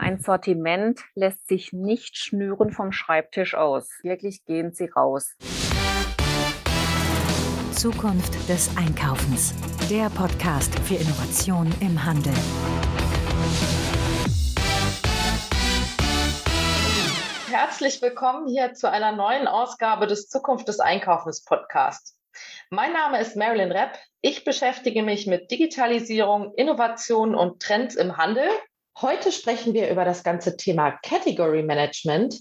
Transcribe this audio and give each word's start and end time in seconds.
Ein 0.00 0.20
Sortiment 0.20 1.00
lässt 1.16 1.48
sich 1.48 1.72
nicht 1.72 2.16
schnüren 2.16 2.70
vom 2.70 2.92
Schreibtisch 2.92 3.56
aus. 3.56 3.90
Wirklich 4.04 4.44
gehen 4.44 4.70
Sie 4.72 4.84
raus. 4.84 5.34
Zukunft 7.72 8.48
des 8.48 8.76
Einkaufens. 8.76 9.56
Der 9.90 10.08
Podcast 10.10 10.78
für 10.80 10.94
Innovation 10.94 11.74
im 11.80 12.04
Handel. 12.04 12.32
Herzlich 17.50 18.00
willkommen 18.00 18.46
hier 18.46 18.74
zu 18.74 18.88
einer 18.88 19.10
neuen 19.10 19.48
Ausgabe 19.48 20.06
des 20.06 20.28
Zukunft 20.28 20.68
des 20.68 20.78
Einkaufens 20.78 21.44
Podcasts. 21.44 22.16
Mein 22.70 22.92
Name 22.92 23.20
ist 23.20 23.34
Marilyn 23.34 23.72
Repp. 23.72 23.98
Ich 24.20 24.44
beschäftige 24.44 25.02
mich 25.02 25.26
mit 25.26 25.50
Digitalisierung, 25.50 26.54
Innovation 26.54 27.34
und 27.34 27.60
Trends 27.60 27.96
im 27.96 28.16
Handel 28.16 28.48
Heute 29.00 29.30
sprechen 29.30 29.74
wir 29.74 29.90
über 29.90 30.04
das 30.04 30.24
ganze 30.24 30.56
Thema 30.56 30.90
Category 30.90 31.62
Management. 31.62 32.40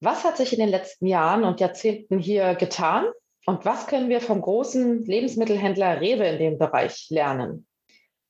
Was 0.00 0.24
hat 0.24 0.38
sich 0.38 0.54
in 0.54 0.58
den 0.58 0.70
letzten 0.70 1.06
Jahren 1.06 1.44
und 1.44 1.60
Jahrzehnten 1.60 2.18
hier 2.18 2.54
getan? 2.54 3.04
Und 3.44 3.66
was 3.66 3.86
können 3.86 4.08
wir 4.08 4.22
vom 4.22 4.40
großen 4.40 5.04
Lebensmittelhändler 5.04 6.00
Rewe 6.00 6.26
in 6.26 6.38
dem 6.38 6.58
Bereich 6.58 7.08
lernen? 7.10 7.66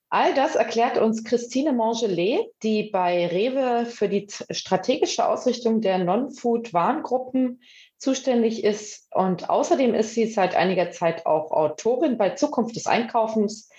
All 0.08 0.34
das 0.34 0.56
erklärt 0.56 0.98
uns 0.98 1.22
Christine 1.22 1.72
Mangelet, 1.72 2.40
die 2.64 2.90
bei 2.90 3.28
Rewe 3.28 3.86
für 3.86 4.08
die 4.08 4.26
strategische 4.50 5.28
Ausrichtung 5.28 5.80
der 5.80 5.98
Non-Food-Warengruppen 5.98 7.62
zuständig 7.98 8.64
ist. 8.64 9.06
Und 9.14 9.48
außerdem 9.48 9.94
ist 9.94 10.14
sie 10.14 10.26
seit 10.26 10.56
einiger 10.56 10.90
Zeit 10.90 11.24
auch 11.24 11.52
Autorin 11.52 12.18
bei 12.18 12.30
Zukunft 12.30 12.74
des 12.74 12.86
Einkaufens, 12.86 13.70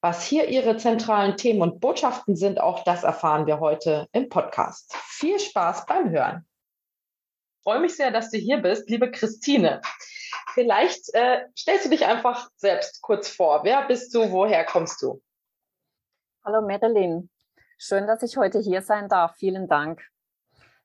was 0.00 0.24
hier 0.24 0.48
Ihre 0.48 0.76
zentralen 0.76 1.36
Themen 1.36 1.60
und 1.60 1.80
Botschaften 1.80 2.36
sind, 2.36 2.60
auch 2.60 2.84
das 2.84 3.04
erfahren 3.04 3.46
wir 3.46 3.60
heute 3.60 4.08
im 4.12 4.28
Podcast. 4.28 4.94
Viel 4.96 5.38
Spaß 5.38 5.86
beim 5.86 6.10
Hören. 6.10 6.46
Ich 7.58 7.64
freue 7.64 7.80
mich 7.80 7.96
sehr, 7.96 8.10
dass 8.10 8.30
du 8.30 8.38
hier 8.38 8.58
bist, 8.58 8.88
liebe 8.88 9.10
Christine. 9.10 9.82
Vielleicht 10.54 11.12
äh, 11.14 11.44
stellst 11.56 11.84
du 11.84 11.90
dich 11.90 12.06
einfach 12.06 12.48
selbst 12.56 13.02
kurz 13.02 13.28
vor. 13.28 13.62
Wer 13.62 13.86
bist 13.86 14.14
du? 14.14 14.30
Woher 14.32 14.64
kommst 14.64 15.02
du? 15.02 15.20
Hallo 16.44 16.66
Marilyn. 16.66 17.28
Schön, 17.76 18.06
dass 18.06 18.22
ich 18.22 18.36
heute 18.38 18.58
hier 18.60 18.82
sein 18.82 19.08
darf. 19.08 19.36
Vielen 19.36 19.68
Dank. 19.68 20.02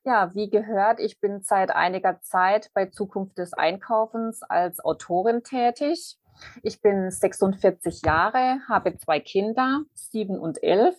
Ja, 0.04 0.34
wie 0.34 0.50
gehört, 0.50 1.00
ich 1.00 1.18
bin 1.18 1.40
seit 1.40 1.70
einiger 1.70 2.20
Zeit 2.20 2.70
bei 2.74 2.86
Zukunft 2.86 3.38
des 3.38 3.54
Einkaufens 3.54 4.42
als 4.42 4.78
Autorin 4.84 5.42
tätig. 5.42 6.16
Ich 6.62 6.80
bin 6.80 7.10
46 7.10 8.02
Jahre, 8.02 8.60
habe 8.68 8.96
zwei 8.96 9.20
Kinder, 9.20 9.82
sieben 9.94 10.38
und 10.38 10.62
elf 10.62 10.96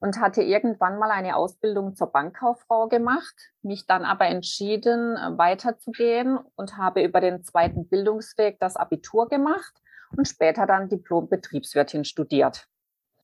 und 0.00 0.20
hatte 0.20 0.42
irgendwann 0.42 0.98
mal 0.98 1.10
eine 1.10 1.36
Ausbildung 1.36 1.94
zur 1.94 2.08
Bankkauffrau 2.08 2.88
gemacht, 2.88 3.34
mich 3.62 3.86
dann 3.86 4.04
aber 4.04 4.26
entschieden, 4.26 5.14
weiterzugehen 5.38 6.38
und 6.56 6.76
habe 6.76 7.02
über 7.02 7.20
den 7.20 7.44
zweiten 7.44 7.88
Bildungsweg 7.88 8.58
das 8.58 8.76
Abitur 8.76 9.28
gemacht 9.28 9.72
und 10.16 10.28
später 10.28 10.66
dann 10.66 10.88
Diplom-Betriebswirtin 10.88 12.04
studiert. 12.04 12.66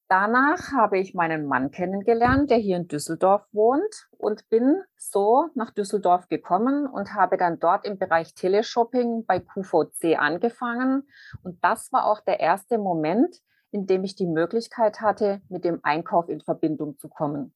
Danach 0.08 0.72
habe 0.72 0.98
ich 0.98 1.12
meinen 1.12 1.44
Mann 1.44 1.70
kennengelernt, 1.70 2.50
der 2.50 2.56
hier 2.56 2.78
in 2.78 2.88
Düsseldorf 2.88 3.46
wohnt 3.52 4.08
und 4.16 4.48
bin 4.48 4.82
so 4.96 5.50
nach 5.54 5.70
Düsseldorf 5.70 6.28
gekommen 6.28 6.86
und 6.86 7.12
habe 7.12 7.36
dann 7.36 7.58
dort 7.60 7.84
im 7.84 7.98
Bereich 7.98 8.32
Teleshopping 8.32 9.26
bei 9.26 9.38
QVC 9.38 10.18
angefangen. 10.18 11.06
Und 11.42 11.62
das 11.62 11.92
war 11.92 12.06
auch 12.06 12.20
der 12.22 12.40
erste 12.40 12.78
Moment, 12.78 13.36
in 13.70 13.86
dem 13.86 14.02
ich 14.02 14.16
die 14.16 14.26
Möglichkeit 14.26 15.02
hatte, 15.02 15.42
mit 15.50 15.64
dem 15.64 15.80
Einkauf 15.82 16.30
in 16.30 16.40
Verbindung 16.40 16.96
zu 16.96 17.10
kommen. 17.10 17.54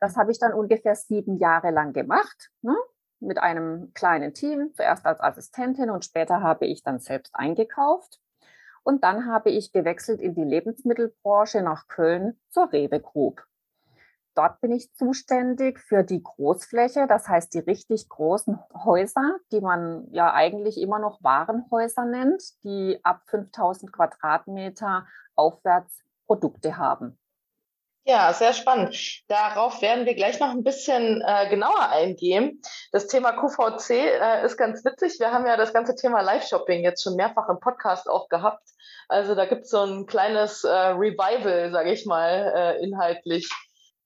Das 0.00 0.16
habe 0.16 0.30
ich 0.30 0.38
dann 0.38 0.54
ungefähr 0.54 0.94
sieben 0.94 1.36
Jahre 1.36 1.70
lang 1.70 1.92
gemacht, 1.92 2.50
ne? 2.62 2.74
mit 3.20 3.38
einem 3.38 3.92
kleinen 3.92 4.32
Team, 4.32 4.72
zuerst 4.74 5.04
als 5.04 5.20
Assistentin 5.20 5.90
und 5.90 6.04
später 6.04 6.40
habe 6.40 6.66
ich 6.66 6.82
dann 6.82 6.98
selbst 6.98 7.34
eingekauft. 7.34 8.20
Und 8.88 9.04
dann 9.04 9.26
habe 9.26 9.50
ich 9.50 9.70
gewechselt 9.70 10.18
in 10.18 10.34
die 10.34 10.44
Lebensmittelbranche 10.44 11.60
nach 11.60 11.88
Köln 11.88 12.40
zur 12.48 12.72
Rewe 12.72 13.00
Group. 13.00 13.44
Dort 14.34 14.62
bin 14.62 14.72
ich 14.72 14.94
zuständig 14.94 15.78
für 15.78 16.02
die 16.02 16.22
Großfläche, 16.22 17.06
das 17.06 17.28
heißt 17.28 17.52
die 17.52 17.58
richtig 17.58 18.08
großen 18.08 18.58
Häuser, 18.72 19.40
die 19.52 19.60
man 19.60 20.10
ja 20.10 20.32
eigentlich 20.32 20.80
immer 20.80 20.98
noch 20.98 21.22
Warenhäuser 21.22 22.06
nennt, 22.06 22.42
die 22.64 22.98
ab 23.02 23.24
5000 23.26 23.92
Quadratmeter 23.92 25.06
aufwärts 25.34 26.02
Produkte 26.26 26.78
haben. 26.78 27.18
Ja, 28.10 28.32
sehr 28.32 28.54
spannend. 28.54 28.96
Darauf 29.28 29.82
werden 29.82 30.06
wir 30.06 30.14
gleich 30.14 30.40
noch 30.40 30.48
ein 30.48 30.64
bisschen 30.64 31.22
äh, 31.26 31.46
genauer 31.50 31.90
eingehen. 31.90 32.62
Das 32.90 33.06
Thema 33.06 33.32
QVC 33.32 33.90
äh, 33.90 34.46
ist 34.46 34.56
ganz 34.56 34.82
witzig. 34.82 35.20
Wir 35.20 35.30
haben 35.30 35.44
ja 35.44 35.58
das 35.58 35.74
ganze 35.74 35.94
Thema 35.94 36.22
Live-Shopping 36.22 36.82
jetzt 36.82 37.02
schon 37.02 37.16
mehrfach 37.16 37.50
im 37.50 37.60
Podcast 37.60 38.08
auch 38.08 38.30
gehabt. 38.30 38.66
Also 39.08 39.34
da 39.34 39.44
gibt 39.44 39.64
es 39.64 39.70
so 39.70 39.82
ein 39.82 40.06
kleines 40.06 40.64
äh, 40.64 40.70
Revival, 40.70 41.70
sage 41.70 41.92
ich 41.92 42.06
mal, 42.06 42.50
äh, 42.56 42.82
inhaltlich. 42.82 43.46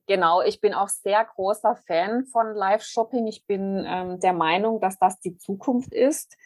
Genau, 0.08 0.42
ich 0.42 0.60
bin 0.60 0.74
auch 0.74 0.88
sehr 0.88 1.24
großer 1.24 1.76
Fan 1.86 2.26
von 2.26 2.56
Live-Shopping. 2.56 3.28
Ich 3.28 3.46
bin 3.46 3.86
ähm, 3.86 4.18
der 4.18 4.32
Meinung, 4.32 4.80
dass 4.80 4.98
das 4.98 5.20
die 5.20 5.36
Zukunft 5.36 5.94
ist. 5.94 6.36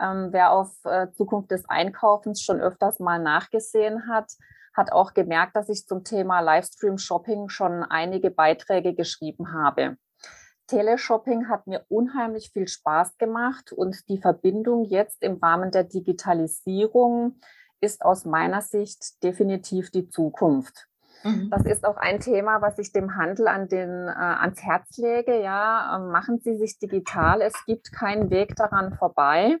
Ähm, 0.00 0.28
wer 0.30 0.52
auf 0.52 0.70
äh, 0.84 1.10
Zukunft 1.10 1.50
des 1.50 1.68
Einkaufens 1.68 2.40
schon 2.40 2.60
öfters 2.60 3.00
mal 3.00 3.18
nachgesehen 3.18 4.08
hat, 4.08 4.30
hat 4.80 4.92
auch 4.92 5.12
gemerkt, 5.12 5.54
dass 5.54 5.68
ich 5.68 5.86
zum 5.86 6.04
Thema 6.04 6.40
Livestream-Shopping 6.40 7.50
schon 7.50 7.84
einige 7.84 8.30
Beiträge 8.30 8.94
geschrieben 8.94 9.52
habe. 9.52 9.96
Teleshopping 10.68 11.48
hat 11.48 11.66
mir 11.66 11.84
unheimlich 11.88 12.50
viel 12.52 12.66
Spaß 12.66 13.18
gemacht 13.18 13.72
und 13.72 14.08
die 14.08 14.18
Verbindung 14.18 14.84
jetzt 14.84 15.22
im 15.22 15.36
Rahmen 15.36 15.70
der 15.70 15.84
Digitalisierung 15.84 17.40
ist 17.80 18.02
aus 18.02 18.24
meiner 18.24 18.62
Sicht 18.62 19.22
definitiv 19.22 19.90
die 19.90 20.08
Zukunft. 20.08 20.86
Mhm. 21.24 21.50
Das 21.50 21.64
ist 21.64 21.84
auch 21.84 21.96
ein 21.96 22.20
Thema, 22.20 22.62
was 22.62 22.78
ich 22.78 22.92
dem 22.92 23.16
Handel 23.16 23.48
an 23.48 23.68
den, 23.68 24.08
äh, 24.08 24.12
ans 24.12 24.62
Herz 24.62 24.96
lege. 24.96 25.42
Ja, 25.42 25.96
äh, 25.96 26.10
machen 26.10 26.38
Sie 26.38 26.56
sich 26.56 26.78
digital. 26.78 27.42
Es 27.42 27.64
gibt 27.66 27.92
keinen 27.92 28.30
Weg 28.30 28.56
daran 28.56 28.94
vorbei. 28.94 29.58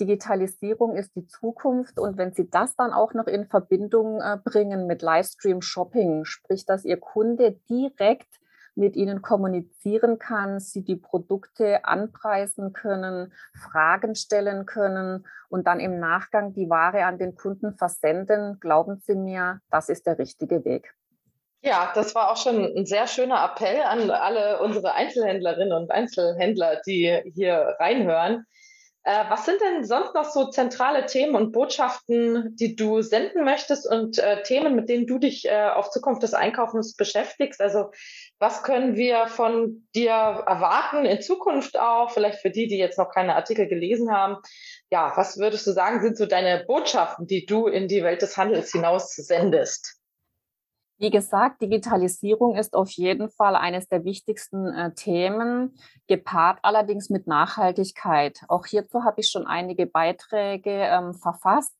Digitalisierung 0.00 0.96
ist 0.96 1.14
die 1.16 1.26
Zukunft 1.26 1.98
und 1.98 2.18
wenn 2.18 2.32
Sie 2.32 2.48
das 2.50 2.76
dann 2.76 2.92
auch 2.92 3.14
noch 3.14 3.26
in 3.26 3.46
Verbindung 3.46 4.20
äh, 4.20 4.38
bringen 4.42 4.86
mit 4.86 5.02
Livestream 5.02 5.62
Shopping, 5.62 6.24
sprich, 6.24 6.66
dass 6.66 6.84
Ihr 6.84 6.98
Kunde 6.98 7.58
direkt 7.68 8.28
mit 8.76 8.94
ihnen 8.94 9.22
kommunizieren 9.22 10.18
kann, 10.18 10.60
sie 10.60 10.84
die 10.84 10.96
Produkte 10.96 11.84
anpreisen 11.84 12.72
können, 12.72 13.32
Fragen 13.54 14.14
stellen 14.14 14.66
können 14.66 15.26
und 15.48 15.66
dann 15.66 15.80
im 15.80 15.98
Nachgang 15.98 16.52
die 16.52 16.68
Ware 16.68 17.04
an 17.06 17.18
den 17.18 17.34
Kunden 17.34 17.76
versenden, 17.76 18.60
glauben 18.60 18.98
Sie 18.98 19.14
mir, 19.14 19.60
das 19.70 19.88
ist 19.88 20.06
der 20.06 20.18
richtige 20.18 20.64
Weg. 20.64 20.94
Ja, 21.62 21.90
das 21.94 22.14
war 22.14 22.30
auch 22.30 22.36
schon 22.36 22.64
ein 22.64 22.86
sehr 22.86 23.06
schöner 23.06 23.42
Appell 23.42 23.80
an 23.82 24.10
alle 24.10 24.60
unsere 24.60 24.92
Einzelhändlerinnen 24.92 25.72
und 25.72 25.90
Einzelhändler, 25.90 26.80
die 26.86 27.22
hier 27.34 27.74
reinhören. 27.80 28.44
Äh, 29.06 29.30
was 29.30 29.44
sind 29.44 29.60
denn 29.60 29.84
sonst 29.84 30.14
noch 30.14 30.24
so 30.24 30.50
zentrale 30.50 31.06
Themen 31.06 31.36
und 31.36 31.52
Botschaften, 31.52 32.56
die 32.56 32.74
du 32.74 33.02
senden 33.02 33.44
möchtest 33.44 33.88
und 33.88 34.18
äh, 34.18 34.42
Themen, 34.42 34.74
mit 34.74 34.88
denen 34.88 35.06
du 35.06 35.20
dich 35.20 35.46
äh, 35.46 35.68
auf 35.68 35.90
Zukunft 35.90 36.24
des 36.24 36.34
Einkaufens 36.34 36.96
beschäftigst? 36.96 37.60
Also 37.60 37.92
was 38.40 38.64
können 38.64 38.96
wir 38.96 39.28
von 39.28 39.86
dir 39.94 40.10
erwarten 40.10 41.04
in 41.04 41.22
Zukunft 41.22 41.78
auch? 41.78 42.10
Vielleicht 42.10 42.40
für 42.40 42.50
die, 42.50 42.66
die 42.66 42.78
jetzt 42.78 42.98
noch 42.98 43.12
keine 43.12 43.36
Artikel 43.36 43.68
gelesen 43.68 44.10
haben. 44.10 44.38
Ja, 44.90 45.12
was 45.14 45.38
würdest 45.38 45.68
du 45.68 45.70
sagen, 45.70 46.02
sind 46.02 46.18
so 46.18 46.26
deine 46.26 46.64
Botschaften, 46.66 47.28
die 47.28 47.46
du 47.46 47.68
in 47.68 47.86
die 47.86 48.02
Welt 48.02 48.22
des 48.22 48.36
Handels 48.36 48.72
hinaus 48.72 49.14
sendest? 49.14 49.95
Wie 50.98 51.10
gesagt, 51.10 51.60
Digitalisierung 51.60 52.56
ist 52.56 52.74
auf 52.74 52.90
jeden 52.90 53.28
Fall 53.28 53.54
eines 53.54 53.86
der 53.86 54.04
wichtigsten 54.04 54.72
äh, 54.72 54.94
Themen, 54.94 55.76
gepaart 56.08 56.60
allerdings 56.62 57.10
mit 57.10 57.26
Nachhaltigkeit. 57.26 58.40
Auch 58.48 58.64
hierzu 58.64 59.04
habe 59.04 59.20
ich 59.20 59.28
schon 59.28 59.46
einige 59.46 59.86
Beiträge 59.86 60.70
ähm, 60.70 61.12
verfasst. 61.12 61.74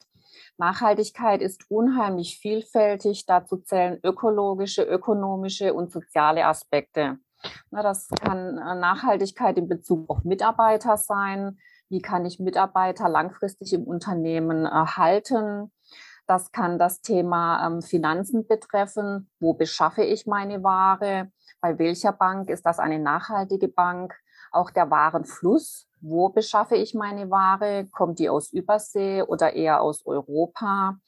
Nachhaltigkeit 0.58 1.40
ist 1.40 1.70
unheimlich 1.70 2.38
vielfältig. 2.38 3.24
Dazu 3.24 3.56
zählen 3.56 3.98
ökologische, 4.02 4.82
ökonomische 4.82 5.72
und 5.72 5.90
soziale 5.90 6.44
Aspekte. 6.44 7.18
Na, 7.70 7.82
das 7.82 8.08
kann 8.08 8.58
äh, 8.58 8.74
Nachhaltigkeit 8.74 9.56
in 9.56 9.66
Bezug 9.66 10.10
auf 10.10 10.24
Mitarbeiter 10.24 10.98
sein. 10.98 11.58
Wie 11.88 12.02
kann 12.02 12.26
ich 12.26 12.38
Mitarbeiter 12.38 13.08
langfristig 13.08 13.72
im 13.72 13.84
Unternehmen 13.84 14.66
erhalten? 14.66 15.70
Das 16.26 16.50
kann 16.50 16.78
das 16.78 17.00
Thema 17.00 17.66
ähm, 17.66 17.82
Finanzen 17.82 18.46
betreffen. 18.46 19.30
Wo 19.38 19.54
beschaffe 19.54 20.02
ich 20.02 20.26
meine 20.26 20.62
Ware? 20.62 21.30
Bei 21.60 21.78
welcher 21.78 22.12
Bank 22.12 22.50
ist 22.50 22.66
das 22.66 22.78
eine 22.78 22.98
nachhaltige 22.98 23.68
Bank? 23.68 24.14
Auch 24.50 24.70
der 24.70 24.90
Warenfluss. 24.90 25.86
Wo 26.00 26.28
beschaffe 26.28 26.76
ich 26.76 26.94
meine 26.94 27.30
Ware? 27.30 27.86
Kommt 27.90 28.18
die 28.18 28.28
aus 28.28 28.52
Übersee 28.52 29.22
oder 29.22 29.54
eher 29.54 29.80
aus 29.80 30.04
Europa? 30.04 30.98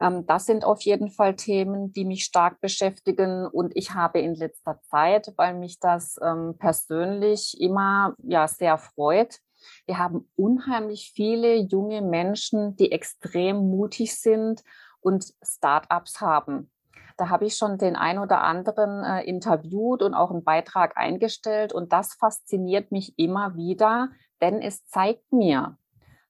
Ähm, 0.00 0.26
das 0.26 0.46
sind 0.46 0.64
auf 0.64 0.80
jeden 0.82 1.10
Fall 1.10 1.36
Themen, 1.36 1.92
die 1.92 2.04
mich 2.04 2.24
stark 2.24 2.60
beschäftigen. 2.60 3.46
Und 3.46 3.76
ich 3.76 3.94
habe 3.94 4.20
in 4.20 4.34
letzter 4.34 4.80
Zeit, 4.82 5.32
weil 5.36 5.54
mich 5.54 5.78
das 5.78 6.16
ähm, 6.22 6.56
persönlich 6.58 7.60
immer 7.60 8.14
ja 8.22 8.48
sehr 8.48 8.78
freut, 8.78 9.40
wir 9.86 9.98
haben 9.98 10.28
unheimlich 10.36 11.12
viele 11.14 11.56
junge 11.56 12.02
Menschen, 12.02 12.76
die 12.76 12.92
extrem 12.92 13.56
mutig 13.70 14.18
sind 14.18 14.62
und 15.00 15.32
Startups 15.42 16.20
haben. 16.20 16.70
Da 17.16 17.28
habe 17.28 17.44
ich 17.44 17.56
schon 17.56 17.76
den 17.76 17.96
ein 17.96 18.18
oder 18.18 18.40
anderen 18.42 19.04
äh, 19.04 19.22
interviewt 19.24 20.02
und 20.02 20.14
auch 20.14 20.30
einen 20.30 20.42
Beitrag 20.42 20.96
eingestellt. 20.96 21.72
Und 21.72 21.92
das 21.92 22.14
fasziniert 22.14 22.92
mich 22.92 23.18
immer 23.18 23.56
wieder, 23.56 24.08
denn 24.40 24.62
es 24.62 24.86
zeigt 24.86 25.30
mir, 25.30 25.76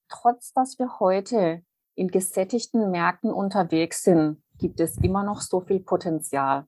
trotz 0.08 0.52
dass 0.52 0.80
wir 0.80 0.98
heute 0.98 1.62
in 1.94 2.08
gesättigten 2.08 2.90
Märkten 2.90 3.32
unterwegs 3.32 4.02
sind, 4.02 4.42
gibt 4.58 4.80
es 4.80 4.98
immer 4.98 5.22
noch 5.22 5.40
so 5.40 5.60
viel 5.60 5.80
Potenzial. 5.80 6.66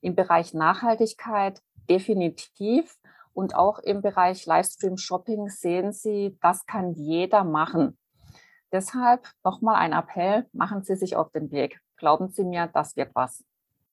Im 0.00 0.16
Bereich 0.16 0.54
Nachhaltigkeit 0.54 1.62
definitiv 1.88 2.96
und 3.34 3.54
auch 3.54 3.78
im 3.78 4.02
Bereich 4.02 4.46
Livestream 4.46 4.96
Shopping 4.96 5.48
sehen 5.48 5.92
Sie, 5.92 6.38
das 6.40 6.66
kann 6.66 6.92
jeder 6.92 7.44
machen. 7.44 7.98
Deshalb 8.72 9.28
nochmal 9.44 9.76
ein 9.76 9.92
Appell, 9.92 10.46
machen 10.52 10.82
Sie 10.82 10.96
sich 10.96 11.16
auf 11.16 11.30
den 11.30 11.50
Weg. 11.50 11.78
Glauben 11.96 12.28
Sie 12.30 12.44
mir, 12.44 12.68
das 12.72 12.96
wird 12.96 13.10
was. 13.14 13.44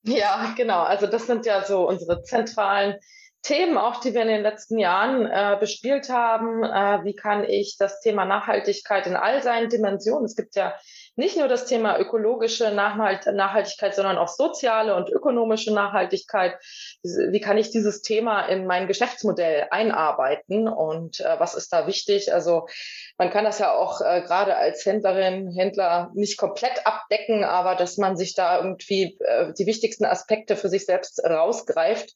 Ja, 0.04 0.54
genau. 0.56 0.80
Also 0.80 1.08
das 1.08 1.28
sind 1.28 1.46
ja 1.46 1.64
so 1.64 1.88
unsere 1.88 2.24
zentralen 2.24 2.96
Themen, 3.42 3.78
auch 3.78 4.02
die 4.02 4.14
wir 4.14 4.22
in 4.22 4.28
den 4.28 4.42
letzten 4.42 4.78
Jahren 4.78 5.26
äh, 5.26 5.58
bespielt 5.60 6.10
haben. 6.10 6.64
Äh, 6.64 7.04
wie 7.06 7.16
kann 7.16 7.44
ich 7.44 7.78
das 7.78 8.02
Thema 8.02 8.26
Nachhaltigkeit 8.26 9.08
in 9.08 9.16
all 9.16 9.42
seinen 9.42 9.70
Dimensionen, 9.70 10.26
es 10.26 10.36
gibt 10.36 10.56
ja 10.56 10.74
nicht 11.20 11.38
nur 11.38 11.50
das 11.50 11.66
Thema 11.66 12.00
ökologische 12.00 12.72
Nachhaltigkeit, 12.72 13.94
sondern 13.94 14.18
auch 14.18 14.30
soziale 14.30 14.96
und 14.96 15.10
ökonomische 15.10 15.74
Nachhaltigkeit. 15.74 16.58
Wie 17.04 17.42
kann 17.42 17.58
ich 17.58 17.72
dieses 17.72 18.02
Thema 18.02 18.48
in 18.48 18.66
mein 18.66 18.88
Geschäftsmodell 18.88 19.68
einarbeiten 19.70 20.70
und 20.70 21.20
äh, 21.20 21.38
was 21.38 21.56
ist 21.56 21.74
da 21.74 21.88
wichtig? 21.88 22.34
Also 22.34 22.68
man 23.18 23.30
kann 23.30 23.44
das 23.44 23.60
ja 23.60 23.74
auch 23.76 24.00
äh, 24.00 24.22
gerade 24.22 24.56
als 24.56 24.86
Händlerin, 24.86 25.52
Händler 25.52 26.10
nicht 26.16 26.38
komplett 26.38 26.88
abdecken, 26.88 27.44
aber 27.44 27.76
dass 27.76 27.98
man 27.98 28.16
sich 28.16 28.34
da 28.34 28.58
irgendwie 28.58 29.18
äh, 29.20 29.52
die 29.60 29.66
wichtigsten 29.66 30.06
Aspekte 30.06 30.56
für 30.56 30.70
sich 30.70 30.86
selbst 30.86 31.22
rausgreift 31.24 32.16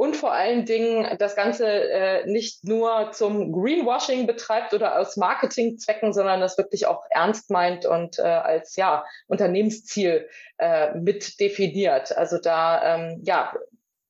und 0.00 0.16
vor 0.16 0.32
allen 0.32 0.64
Dingen 0.64 1.18
das 1.18 1.36
Ganze 1.36 1.66
äh, 1.66 2.24
nicht 2.24 2.64
nur 2.64 3.12
zum 3.12 3.52
Greenwashing 3.52 4.26
betreibt 4.26 4.72
oder 4.72 4.98
aus 4.98 5.18
Marketingzwecken, 5.18 6.14
sondern 6.14 6.40
das 6.40 6.56
wirklich 6.56 6.86
auch 6.86 7.04
ernst 7.10 7.50
meint 7.50 7.84
und 7.84 8.18
äh, 8.18 8.22
als 8.22 8.76
ja 8.76 9.04
Unternehmensziel 9.26 10.26
äh, 10.56 10.94
mit 10.94 11.38
definiert. 11.38 12.16
Also 12.16 12.38
da 12.38 12.94
ähm, 12.94 13.20
ja 13.24 13.52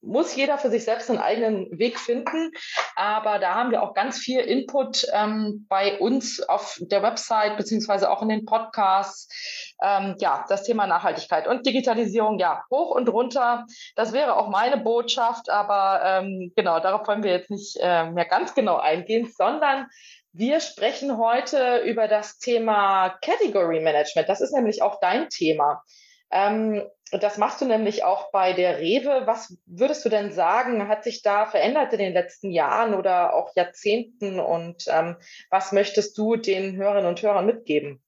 muss 0.03 0.35
jeder 0.35 0.59
für 0.59 0.71
sich 0.71 0.85
selbst 0.85 1.11
einen 1.11 1.19
eigenen 1.19 1.79
Weg 1.79 1.99
finden. 1.99 2.53
Aber 2.97 3.39
da 3.39 3.55
haben 3.55 3.71
wir 3.71 3.83
auch 3.83 3.95
ganz 3.95 4.19
viel 4.19 4.41
Input 4.41 5.07
ähm, 5.13 5.67
bei 5.69 5.99
uns 5.99 6.41
auf 6.41 6.79
der 6.81 7.03
Website 7.03 7.57
beziehungsweise 7.57 8.11
auch 8.11 8.23
in 8.23 8.29
den 8.29 8.45
Podcasts. 8.45 9.75
Ähm, 9.83 10.17
ja, 10.19 10.45
das 10.49 10.65
Thema 10.65 10.87
Nachhaltigkeit 10.87 11.47
und 11.47 11.67
Digitalisierung, 11.67 12.39
ja, 12.39 12.63
hoch 12.71 12.91
und 12.91 13.09
runter. 13.09 13.67
Das 13.97 14.13
wäre 14.13 14.37
auch 14.37 14.49
meine 14.49 14.79
Botschaft. 14.79 15.51
Aber 15.51 16.01
ähm, 16.05 16.53
genau, 16.57 16.81
darauf 16.81 17.07
wollen 17.07 17.23
wir 17.23 17.33
jetzt 17.33 17.51
nicht 17.51 17.77
äh, 17.81 18.11
mehr 18.11 18.27
ganz 18.27 18.55
genau 18.55 18.79
eingehen, 18.79 19.31
sondern 19.37 19.87
wir 20.33 20.61
sprechen 20.61 21.19
heute 21.19 21.79
über 21.79 22.07
das 22.07 22.39
Thema 22.39 23.17
Category 23.21 23.81
Management. 23.81 24.29
Das 24.29 24.41
ist 24.41 24.53
nämlich 24.53 24.81
auch 24.81 25.01
dein 25.01 25.29
Thema. 25.29 25.83
Ähm, 26.31 26.83
das 27.13 27.39
machst 27.39 27.61
du 27.61 27.65
nämlich 27.65 28.05
auch 28.05 28.31
bei 28.31 28.53
der 28.53 28.79
Rewe. 28.79 29.23
Was 29.27 29.57
würdest 29.67 30.05
du 30.05 30.09
denn 30.09 30.33
sagen, 30.33 30.87
hat 30.89 31.03
sich 31.03 31.23
da 31.23 31.47
verändert 31.47 31.93
in 31.93 31.99
den 31.99 32.13
letzten 32.13 32.51
Jahren 32.51 32.95
oder 32.95 33.35
auch 33.35 33.51
Jahrzehnten? 33.57 34.39
Und 34.39 34.85
ähm, 34.89 35.17
was 35.51 35.73
möchtest 35.73 36.17
du 36.17 36.37
den 36.37 36.77
Hörerinnen 36.77 37.09
und 37.09 37.21
Hörern 37.23 37.47
mitgeben? 37.47 38.01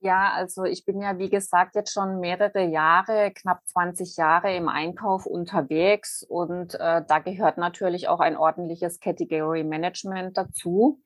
Ja, 0.00 0.32
also 0.34 0.64
ich 0.64 0.84
bin 0.84 1.00
ja, 1.00 1.16
wie 1.16 1.30
gesagt, 1.30 1.74
jetzt 1.74 1.94
schon 1.94 2.20
mehrere 2.20 2.62
Jahre, 2.62 3.32
knapp 3.34 3.66
20 3.66 4.18
Jahre 4.18 4.54
im 4.54 4.68
Einkauf 4.68 5.24
unterwegs 5.24 6.22
und 6.22 6.74
äh, 6.74 7.02
da 7.08 7.20
gehört 7.20 7.56
natürlich 7.56 8.06
auch 8.08 8.20
ein 8.20 8.36
ordentliches 8.36 9.00
Category 9.00 9.64
Management 9.64 10.36
dazu. 10.36 11.00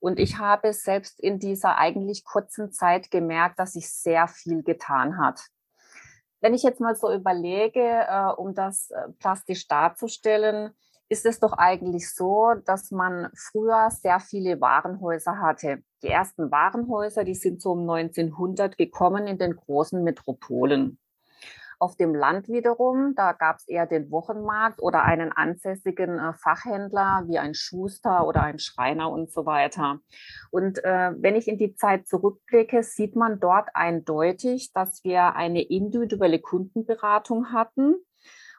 Und 0.00 0.18
ich 0.18 0.38
habe 0.38 0.72
selbst 0.72 1.20
in 1.20 1.38
dieser 1.38 1.78
eigentlich 1.78 2.24
kurzen 2.24 2.72
Zeit 2.72 3.12
gemerkt, 3.12 3.60
dass 3.60 3.74
sich 3.74 3.88
sehr 3.88 4.26
viel 4.26 4.64
getan 4.64 5.16
hat. 5.16 5.42
Wenn 6.40 6.54
ich 6.54 6.62
jetzt 6.62 6.80
mal 6.80 6.96
so 6.96 7.12
überlege, 7.12 7.80
äh, 7.80 8.32
um 8.36 8.54
das 8.54 8.90
äh, 8.90 9.08
plastisch 9.18 9.68
darzustellen, 9.68 10.70
ist 11.10 11.26
es 11.26 11.40
doch 11.40 11.52
eigentlich 11.54 12.14
so, 12.14 12.54
dass 12.64 12.92
man 12.92 13.30
früher 13.34 13.90
sehr 13.90 14.20
viele 14.20 14.60
Warenhäuser 14.60 15.40
hatte. 15.40 15.82
Die 16.02 16.08
ersten 16.08 16.50
Warenhäuser, 16.50 17.24
die 17.24 17.34
sind 17.34 17.60
so 17.60 17.72
um 17.72 17.80
1900 17.80 18.78
gekommen 18.78 19.26
in 19.26 19.36
den 19.36 19.56
großen 19.56 20.02
Metropolen. 20.02 20.98
Auf 21.82 21.96
dem 21.96 22.14
Land 22.14 22.50
wiederum, 22.50 23.14
da 23.16 23.32
gab 23.32 23.56
es 23.56 23.66
eher 23.66 23.86
den 23.86 24.10
Wochenmarkt 24.10 24.82
oder 24.82 25.02
einen 25.02 25.32
ansässigen 25.32 26.18
äh, 26.18 26.34
Fachhändler 26.34 27.24
wie 27.26 27.38
ein 27.38 27.54
Schuster 27.54 28.26
oder 28.26 28.42
ein 28.42 28.58
Schreiner 28.58 29.10
und 29.10 29.32
so 29.32 29.46
weiter. 29.46 29.98
Und 30.50 30.84
äh, 30.84 31.12
wenn 31.16 31.36
ich 31.36 31.48
in 31.48 31.56
die 31.56 31.74
Zeit 31.74 32.06
zurückblicke, 32.06 32.82
sieht 32.82 33.16
man 33.16 33.40
dort 33.40 33.70
eindeutig, 33.72 34.74
dass 34.74 35.02
wir 35.04 35.34
eine 35.36 35.62
individuelle 35.62 36.38
Kundenberatung 36.38 37.50
hatten. 37.50 37.94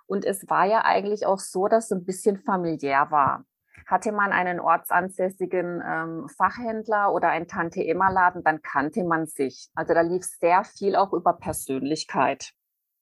Und 0.07 0.25
es 0.25 0.49
war 0.49 0.65
ja 0.65 0.83
eigentlich 0.83 1.27
auch 1.27 1.39
so, 1.39 1.67
dass 1.67 1.85
es 1.85 1.91
ein 1.91 2.05
bisschen 2.05 2.39
familiär 2.39 3.11
war. 3.11 3.45
Hatte 3.85 4.13
man 4.13 4.31
einen 4.31 4.59
ortsansässigen 4.59 5.79
ähm, 5.85 6.27
Fachhändler 6.27 7.13
oder 7.13 7.29
einen 7.29 7.47
Tante-Emma-Laden, 7.47 8.43
dann 8.43 8.63
kannte 8.63 9.03
man 9.03 9.27
sich. 9.27 9.69
Also 9.75 9.93
da 9.93 10.01
lief 10.01 10.23
sehr 10.23 10.63
viel 10.63 10.95
auch 10.95 11.13
über 11.13 11.33
Persönlichkeit. 11.33 12.55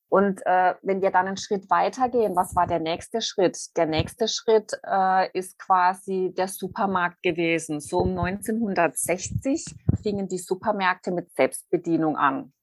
Und 0.09 0.41
äh, 0.47 0.73
wenn 0.81 1.03
wir 1.03 1.11
dann 1.11 1.27
einen 1.27 1.37
Schritt 1.37 1.69
weitergehen, 1.69 2.35
was 2.35 2.55
war 2.55 2.65
der 2.65 2.79
nächste 2.79 3.21
Schritt? 3.21 3.57
Der 3.77 3.85
nächste 3.85 4.27
Schritt 4.27 4.73
äh, 4.83 5.29
ist 5.37 5.59
quasi 5.59 6.33
der 6.35 6.47
Supermarkt 6.47 7.21
gewesen. 7.21 7.79
So 7.79 7.99
um 7.99 8.17
1960 8.17 9.75
fingen 10.01 10.27
die 10.27 10.39
Supermärkte 10.39 11.11
mit 11.11 11.31
Selbstbedienung 11.35 12.17
an. 12.17 12.53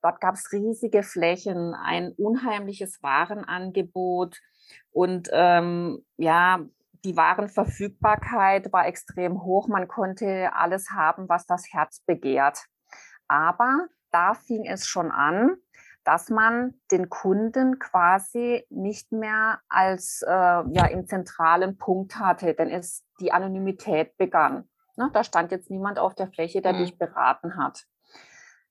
Dort 0.00 0.20
gab 0.20 0.34
es 0.34 0.50
riesige 0.50 1.02
Flächen, 1.02 1.74
ein 1.74 2.12
unheimliches 2.12 3.02
Warenangebot 3.02 4.40
und 4.90 5.28
ähm, 5.32 6.04
ja, 6.16 6.64
die 7.04 7.16
Warenverfügbarkeit 7.16 8.72
war 8.72 8.86
extrem 8.86 9.42
hoch. 9.42 9.68
Man 9.68 9.88
konnte 9.88 10.54
alles 10.54 10.90
haben, 10.90 11.28
was 11.28 11.46
das 11.46 11.72
Herz 11.72 12.00
begehrt. 12.06 12.64
Aber 13.28 13.86
da 14.10 14.34
fing 14.34 14.64
es 14.66 14.86
schon 14.86 15.10
an, 15.10 15.56
dass 16.04 16.30
man 16.30 16.74
den 16.90 17.08
Kunden 17.08 17.78
quasi 17.78 18.66
nicht 18.70 19.12
mehr 19.12 19.60
als 19.68 20.22
äh, 20.26 20.30
ja 20.30 20.86
im 20.86 21.06
zentralen 21.06 21.76
Punkt 21.76 22.18
hatte, 22.18 22.54
denn 22.54 22.70
es 22.70 23.04
die 23.20 23.32
Anonymität 23.32 24.16
begann. 24.16 24.68
Ne, 24.96 25.10
da 25.12 25.24
stand 25.24 25.52
jetzt 25.52 25.70
niemand 25.70 25.98
auf 25.98 26.14
der 26.14 26.28
Fläche, 26.28 26.60
der 26.60 26.74
mhm. 26.74 26.78
dich 26.78 26.98
beraten 26.98 27.56
hat. 27.56 27.86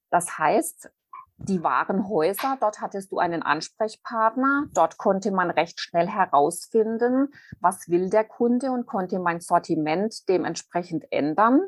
Das 0.09 0.37
heißt, 0.37 0.91
die 1.37 1.63
Warenhäuser, 1.63 2.57
dort 2.59 2.81
hattest 2.81 3.11
du 3.11 3.17
einen 3.17 3.41
Ansprechpartner, 3.41 4.67
dort 4.73 4.97
konnte 4.97 5.31
man 5.31 5.49
recht 5.49 5.79
schnell 5.81 6.07
herausfinden, 6.07 7.33
was 7.59 7.89
will 7.89 8.09
der 8.09 8.25
Kunde 8.25 8.71
und 8.71 8.85
konnte 8.85 9.17
mein 9.19 9.39
Sortiment 9.39 10.29
dementsprechend 10.29 11.11
ändern. 11.11 11.61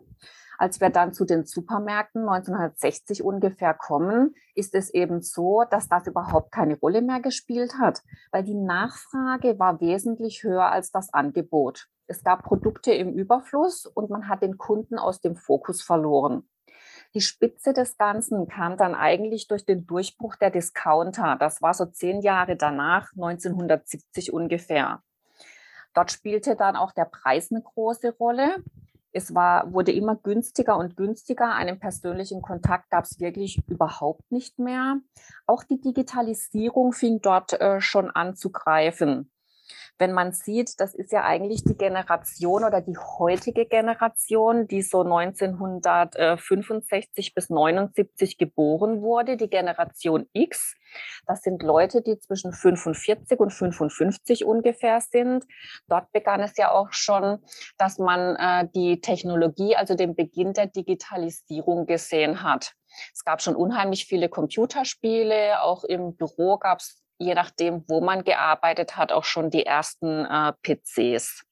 Als 0.57 0.81
wir 0.81 0.89
dann 0.89 1.13
zu 1.13 1.25
den 1.25 1.45
Supermärkten 1.45 2.21
1960 2.21 3.23
ungefähr 3.23 3.73
kommen, 3.73 4.35
ist 4.55 4.75
es 4.75 4.93
eben 4.93 5.21
so, 5.21 5.63
dass 5.69 5.87
das 5.87 6.07
überhaupt 6.07 6.51
keine 6.51 6.77
Rolle 6.77 7.01
mehr 7.01 7.19
gespielt 7.19 7.75
hat, 7.79 8.01
weil 8.31 8.43
die 8.43 8.55
Nachfrage 8.55 9.59
war 9.59 9.81
wesentlich 9.81 10.43
höher 10.43 10.71
als 10.71 10.91
das 10.91 11.13
Angebot. 11.13 11.87
Es 12.07 12.23
gab 12.23 12.43
Produkte 12.43 12.91
im 12.93 13.13
Überfluss 13.13 13.85
und 13.85 14.09
man 14.09 14.27
hat 14.27 14.41
den 14.41 14.57
Kunden 14.57 14.97
aus 14.97 15.21
dem 15.21 15.35
Fokus 15.35 15.81
verloren. 15.81 16.47
Die 17.13 17.21
Spitze 17.21 17.73
des 17.73 17.97
Ganzen 17.97 18.47
kam 18.47 18.75
dann 18.75 18.95
eigentlich 18.95 19.47
durch 19.47 19.65
den 19.65 19.85
Durchbruch 19.85 20.35
der 20.35 20.49
Discounter. 20.49 21.37
Das 21.39 21.61
war 21.61 21.73
so 21.73 21.85
zehn 21.85 22.21
Jahre 22.21 22.55
danach, 22.55 23.11
1970 23.13 24.33
ungefähr. 24.33 25.01
Dort 25.93 26.11
spielte 26.11 26.55
dann 26.55 26.75
auch 26.75 26.91
der 26.91 27.05
Preis 27.05 27.51
eine 27.51 27.61
große 27.61 28.15
Rolle. 28.17 28.63
Es 29.13 29.35
war, 29.35 29.71
wurde 29.71 29.91
immer 29.91 30.15
günstiger 30.15 30.77
und 30.77 30.97
günstiger. 30.97 31.53
Einen 31.53 31.79
persönlichen 31.79 32.41
Kontakt 32.41 32.89
gab 32.89 33.05
es 33.05 33.19
wirklich 33.19 33.61
überhaupt 33.67 34.31
nicht 34.31 34.57
mehr. 34.57 34.97
Auch 35.45 35.63
die 35.63 35.79
Digitalisierung 35.79 36.93
fing 36.93 37.21
dort 37.21 37.53
äh, 37.61 37.79
schon 37.79 38.09
an 38.09 38.35
zu 38.35 38.51
greifen. 38.51 39.29
Wenn 40.03 40.11
man 40.11 40.33
sieht, 40.33 40.81
das 40.81 40.93
ist 40.93 41.13
ja 41.13 41.23
eigentlich 41.23 41.63
die 41.63 41.77
Generation 41.77 42.65
oder 42.65 42.81
die 42.81 42.97
heutige 42.97 43.65
Generation, 43.65 44.67
die 44.67 44.81
so 44.81 45.03
1965 45.03 47.33
bis 47.33 47.49
79 47.49 48.37
geboren 48.37 49.01
wurde, 49.01 49.37
die 49.37 49.49
Generation 49.49 50.27
X. 50.33 50.75
Das 51.25 51.41
sind 51.41 51.63
Leute, 51.63 52.01
die 52.01 52.19
zwischen 52.19 52.51
45 52.51 53.39
und 53.39 53.53
55 53.53 54.43
ungefähr 54.43 54.99
sind. 54.99 55.45
Dort 55.87 56.11
begann 56.11 56.41
es 56.41 56.57
ja 56.57 56.71
auch 56.71 56.91
schon, 56.91 57.39
dass 57.77 57.97
man 57.97 58.35
äh, 58.35 58.67
die 58.75 58.99
Technologie, 58.99 59.77
also 59.77 59.95
den 59.95 60.15
Beginn 60.15 60.51
der 60.51 60.67
Digitalisierung 60.67 61.85
gesehen 61.85 62.43
hat. 62.43 62.73
Es 63.13 63.23
gab 63.23 63.41
schon 63.41 63.55
unheimlich 63.55 64.05
viele 64.05 64.27
Computerspiele, 64.27 65.61
auch 65.61 65.85
im 65.85 66.17
Büro 66.17 66.57
gab 66.57 66.79
es 66.79 67.03
je 67.23 67.33
nachdem, 67.33 67.83
wo 67.87 68.01
man 68.01 68.23
gearbeitet 68.23 68.97
hat, 68.97 69.11
auch 69.11 69.23
schon 69.23 69.49
die 69.49 69.65
ersten 69.65 70.25
äh, 70.25 70.53
PCs. 70.61 71.43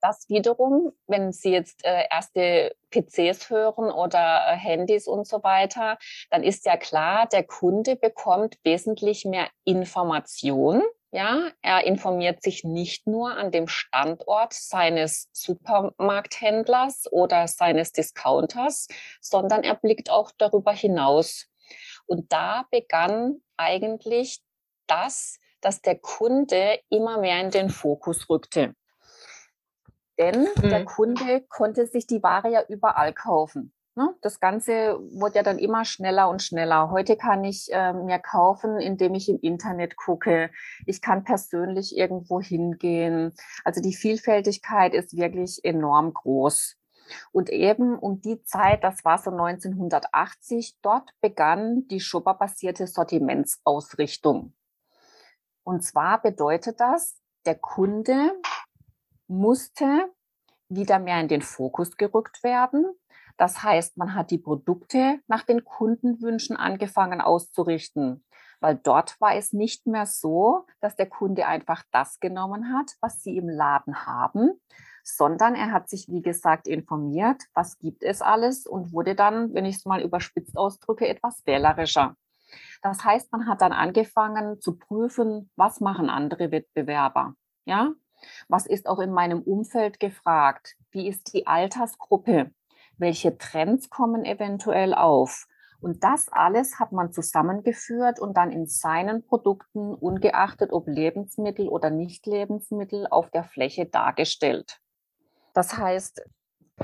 Das 0.00 0.28
wiederum, 0.28 0.92
wenn 1.08 1.32
Sie 1.32 1.50
jetzt 1.50 1.84
äh, 1.84 2.04
erste 2.10 2.74
PCs 2.90 3.50
hören 3.50 3.90
oder 3.90 4.46
äh, 4.46 4.56
Handys 4.56 5.08
und 5.08 5.26
so 5.26 5.42
weiter, 5.42 5.98
dann 6.30 6.44
ist 6.44 6.66
ja 6.66 6.76
klar, 6.76 7.26
der 7.26 7.42
Kunde 7.42 7.96
bekommt 7.96 8.58
wesentlich 8.62 9.24
mehr 9.24 9.48
Information. 9.64 10.82
Ja, 11.10 11.50
er 11.62 11.84
informiert 11.84 12.42
sich 12.42 12.64
nicht 12.64 13.06
nur 13.06 13.34
an 13.34 13.50
dem 13.50 13.66
Standort 13.66 14.52
seines 14.52 15.28
Supermarkthändlers 15.32 17.10
oder 17.10 17.48
seines 17.48 17.92
Discounters, 17.92 18.88
sondern 19.20 19.64
er 19.64 19.74
blickt 19.74 20.10
auch 20.10 20.30
darüber 20.36 20.72
hinaus. 20.72 21.48
Und 22.06 22.30
da 22.32 22.66
begann 22.70 23.40
eigentlich 23.56 24.40
das, 24.88 25.38
dass 25.60 25.82
der 25.82 25.98
Kunde 25.98 26.78
immer 26.88 27.18
mehr 27.18 27.40
in 27.40 27.50
den 27.50 27.70
Fokus 27.70 28.28
rückte. 28.28 28.74
Denn 30.18 30.48
mhm. 30.56 30.68
der 30.68 30.84
Kunde 30.84 31.44
konnte 31.48 31.86
sich 31.86 32.06
die 32.06 32.22
Ware 32.22 32.50
ja 32.50 32.62
überall 32.68 33.12
kaufen. 33.12 33.72
Ne? 33.98 34.14
Das 34.20 34.38
Ganze 34.38 34.98
wurde 35.12 35.36
ja 35.36 35.42
dann 35.42 35.58
immer 35.58 35.84
schneller 35.84 36.28
und 36.28 36.40
schneller. 36.40 36.90
Heute 36.90 37.16
kann 37.16 37.42
ich 37.42 37.68
äh, 37.72 37.92
mir 37.92 38.20
kaufen, 38.20 38.78
indem 38.78 39.14
ich 39.14 39.28
im 39.28 39.40
Internet 39.40 39.96
gucke. 39.96 40.50
Ich 40.86 41.02
kann 41.02 41.24
persönlich 41.24 41.96
irgendwo 41.96 42.40
hingehen. 42.40 43.32
Also 43.64 43.80
die 43.80 43.94
Vielfältigkeit 43.94 44.94
ist 44.94 45.16
wirklich 45.16 45.64
enorm 45.64 46.14
groß. 46.14 46.76
Und 47.32 47.50
eben 47.50 47.98
um 47.98 48.20
die 48.20 48.42
Zeit, 48.44 48.84
das 48.84 49.04
war 49.04 49.18
so 49.18 49.30
1980, 49.30 50.76
dort 50.80 51.10
begann 51.20 51.88
die 51.88 52.00
Schubber-basierte 52.00 52.86
Sortimentsausrichtung. 52.86 54.54
Und 55.68 55.82
zwar 55.82 56.22
bedeutet 56.22 56.80
das, 56.80 57.20
der 57.44 57.54
Kunde 57.54 58.32
musste 59.26 60.10
wieder 60.70 60.98
mehr 60.98 61.20
in 61.20 61.28
den 61.28 61.42
Fokus 61.42 61.98
gerückt 61.98 62.42
werden. 62.42 62.86
Das 63.36 63.62
heißt, 63.62 63.98
man 63.98 64.14
hat 64.14 64.30
die 64.30 64.38
Produkte 64.38 65.20
nach 65.26 65.42
den 65.42 65.64
Kundenwünschen 65.64 66.56
angefangen 66.56 67.20
auszurichten, 67.20 68.24
weil 68.60 68.76
dort 68.76 69.20
war 69.20 69.34
es 69.34 69.52
nicht 69.52 69.86
mehr 69.86 70.06
so, 70.06 70.64
dass 70.80 70.96
der 70.96 71.10
Kunde 71.10 71.46
einfach 71.46 71.84
das 71.90 72.18
genommen 72.18 72.72
hat, 72.72 72.94
was 73.02 73.22
sie 73.22 73.36
im 73.36 73.50
Laden 73.50 74.06
haben, 74.06 74.58
sondern 75.04 75.54
er 75.54 75.72
hat 75.72 75.90
sich, 75.90 76.08
wie 76.08 76.22
gesagt, 76.22 76.66
informiert, 76.66 77.42
was 77.52 77.78
gibt 77.78 78.02
es 78.04 78.22
alles 78.22 78.66
und 78.66 78.94
wurde 78.94 79.14
dann, 79.14 79.52
wenn 79.52 79.66
ich 79.66 79.76
es 79.76 79.84
mal 79.84 80.00
überspitzt 80.00 80.56
ausdrücke, 80.56 81.06
etwas 81.06 81.44
wählerischer. 81.44 82.16
Das 82.82 83.04
heißt, 83.04 83.32
man 83.32 83.46
hat 83.46 83.60
dann 83.60 83.72
angefangen 83.72 84.60
zu 84.60 84.76
prüfen, 84.76 85.50
was 85.56 85.80
machen 85.80 86.10
andere 86.10 86.50
Wettbewerber? 86.50 87.34
Ja? 87.64 87.92
Was 88.48 88.66
ist 88.66 88.88
auch 88.88 88.98
in 88.98 89.12
meinem 89.12 89.42
Umfeld 89.42 90.00
gefragt? 90.00 90.76
Wie 90.90 91.08
ist 91.08 91.32
die 91.32 91.46
Altersgruppe? 91.46 92.50
Welche 92.96 93.38
Trends 93.38 93.90
kommen 93.90 94.24
eventuell 94.24 94.94
auf? 94.94 95.46
Und 95.80 96.02
das 96.02 96.28
alles 96.28 96.80
hat 96.80 96.90
man 96.90 97.12
zusammengeführt 97.12 98.18
und 98.18 98.36
dann 98.36 98.50
in 98.50 98.66
seinen 98.66 99.24
Produkten, 99.24 99.94
ungeachtet 99.94 100.72
ob 100.72 100.88
Lebensmittel 100.88 101.68
oder 101.68 101.90
Nicht-Lebensmittel, 101.90 103.06
auf 103.08 103.30
der 103.30 103.44
Fläche 103.44 103.86
dargestellt. 103.86 104.80
Das 105.54 105.76
heißt, 105.76 106.22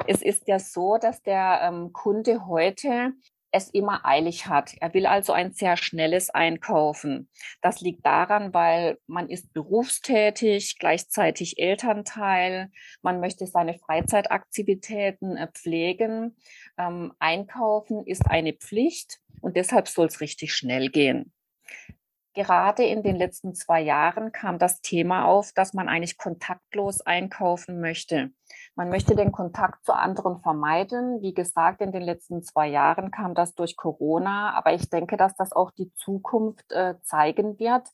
es 0.06 0.22
ist 0.22 0.46
ja 0.46 0.58
so, 0.58 0.98
dass 0.98 1.22
der 1.22 1.60
ähm, 1.62 1.92
Kunde 1.92 2.46
heute 2.46 3.12
es 3.54 3.70
immer 3.70 4.04
eilig 4.04 4.46
hat. 4.46 4.74
Er 4.80 4.92
will 4.94 5.06
also 5.06 5.32
ein 5.32 5.52
sehr 5.52 5.76
schnelles 5.76 6.30
Einkaufen. 6.30 7.28
Das 7.62 7.80
liegt 7.80 8.04
daran, 8.04 8.52
weil 8.52 8.98
man 9.06 9.28
ist 9.28 9.52
berufstätig, 9.52 10.76
gleichzeitig 10.78 11.58
Elternteil, 11.58 12.70
man 13.00 13.20
möchte 13.20 13.46
seine 13.46 13.74
Freizeitaktivitäten 13.78 15.36
äh, 15.36 15.48
pflegen. 15.52 16.36
Ähm, 16.76 17.12
einkaufen 17.20 18.04
ist 18.06 18.26
eine 18.28 18.54
Pflicht 18.54 19.20
und 19.40 19.56
deshalb 19.56 19.88
soll 19.88 20.08
es 20.08 20.20
richtig 20.20 20.52
schnell 20.52 20.88
gehen. 20.88 21.32
Gerade 22.34 22.84
in 22.84 23.04
den 23.04 23.14
letzten 23.14 23.54
zwei 23.54 23.80
Jahren 23.80 24.32
kam 24.32 24.58
das 24.58 24.80
Thema 24.80 25.26
auf, 25.26 25.52
dass 25.52 25.72
man 25.72 25.88
eigentlich 25.88 26.18
kontaktlos 26.18 27.00
einkaufen 27.00 27.80
möchte. 27.80 28.30
Man 28.74 28.88
möchte 28.88 29.14
den 29.14 29.30
Kontakt 29.30 29.84
zu 29.84 29.92
anderen 29.92 30.40
vermeiden. 30.40 31.22
Wie 31.22 31.32
gesagt, 31.32 31.80
in 31.80 31.92
den 31.92 32.02
letzten 32.02 32.42
zwei 32.42 32.66
Jahren 32.66 33.12
kam 33.12 33.36
das 33.36 33.54
durch 33.54 33.76
Corona, 33.76 34.52
aber 34.54 34.72
ich 34.72 34.90
denke, 34.90 35.16
dass 35.16 35.36
das 35.36 35.52
auch 35.52 35.70
die 35.70 35.92
Zukunft 35.94 36.72
äh, 36.72 36.94
zeigen 37.02 37.60
wird, 37.60 37.86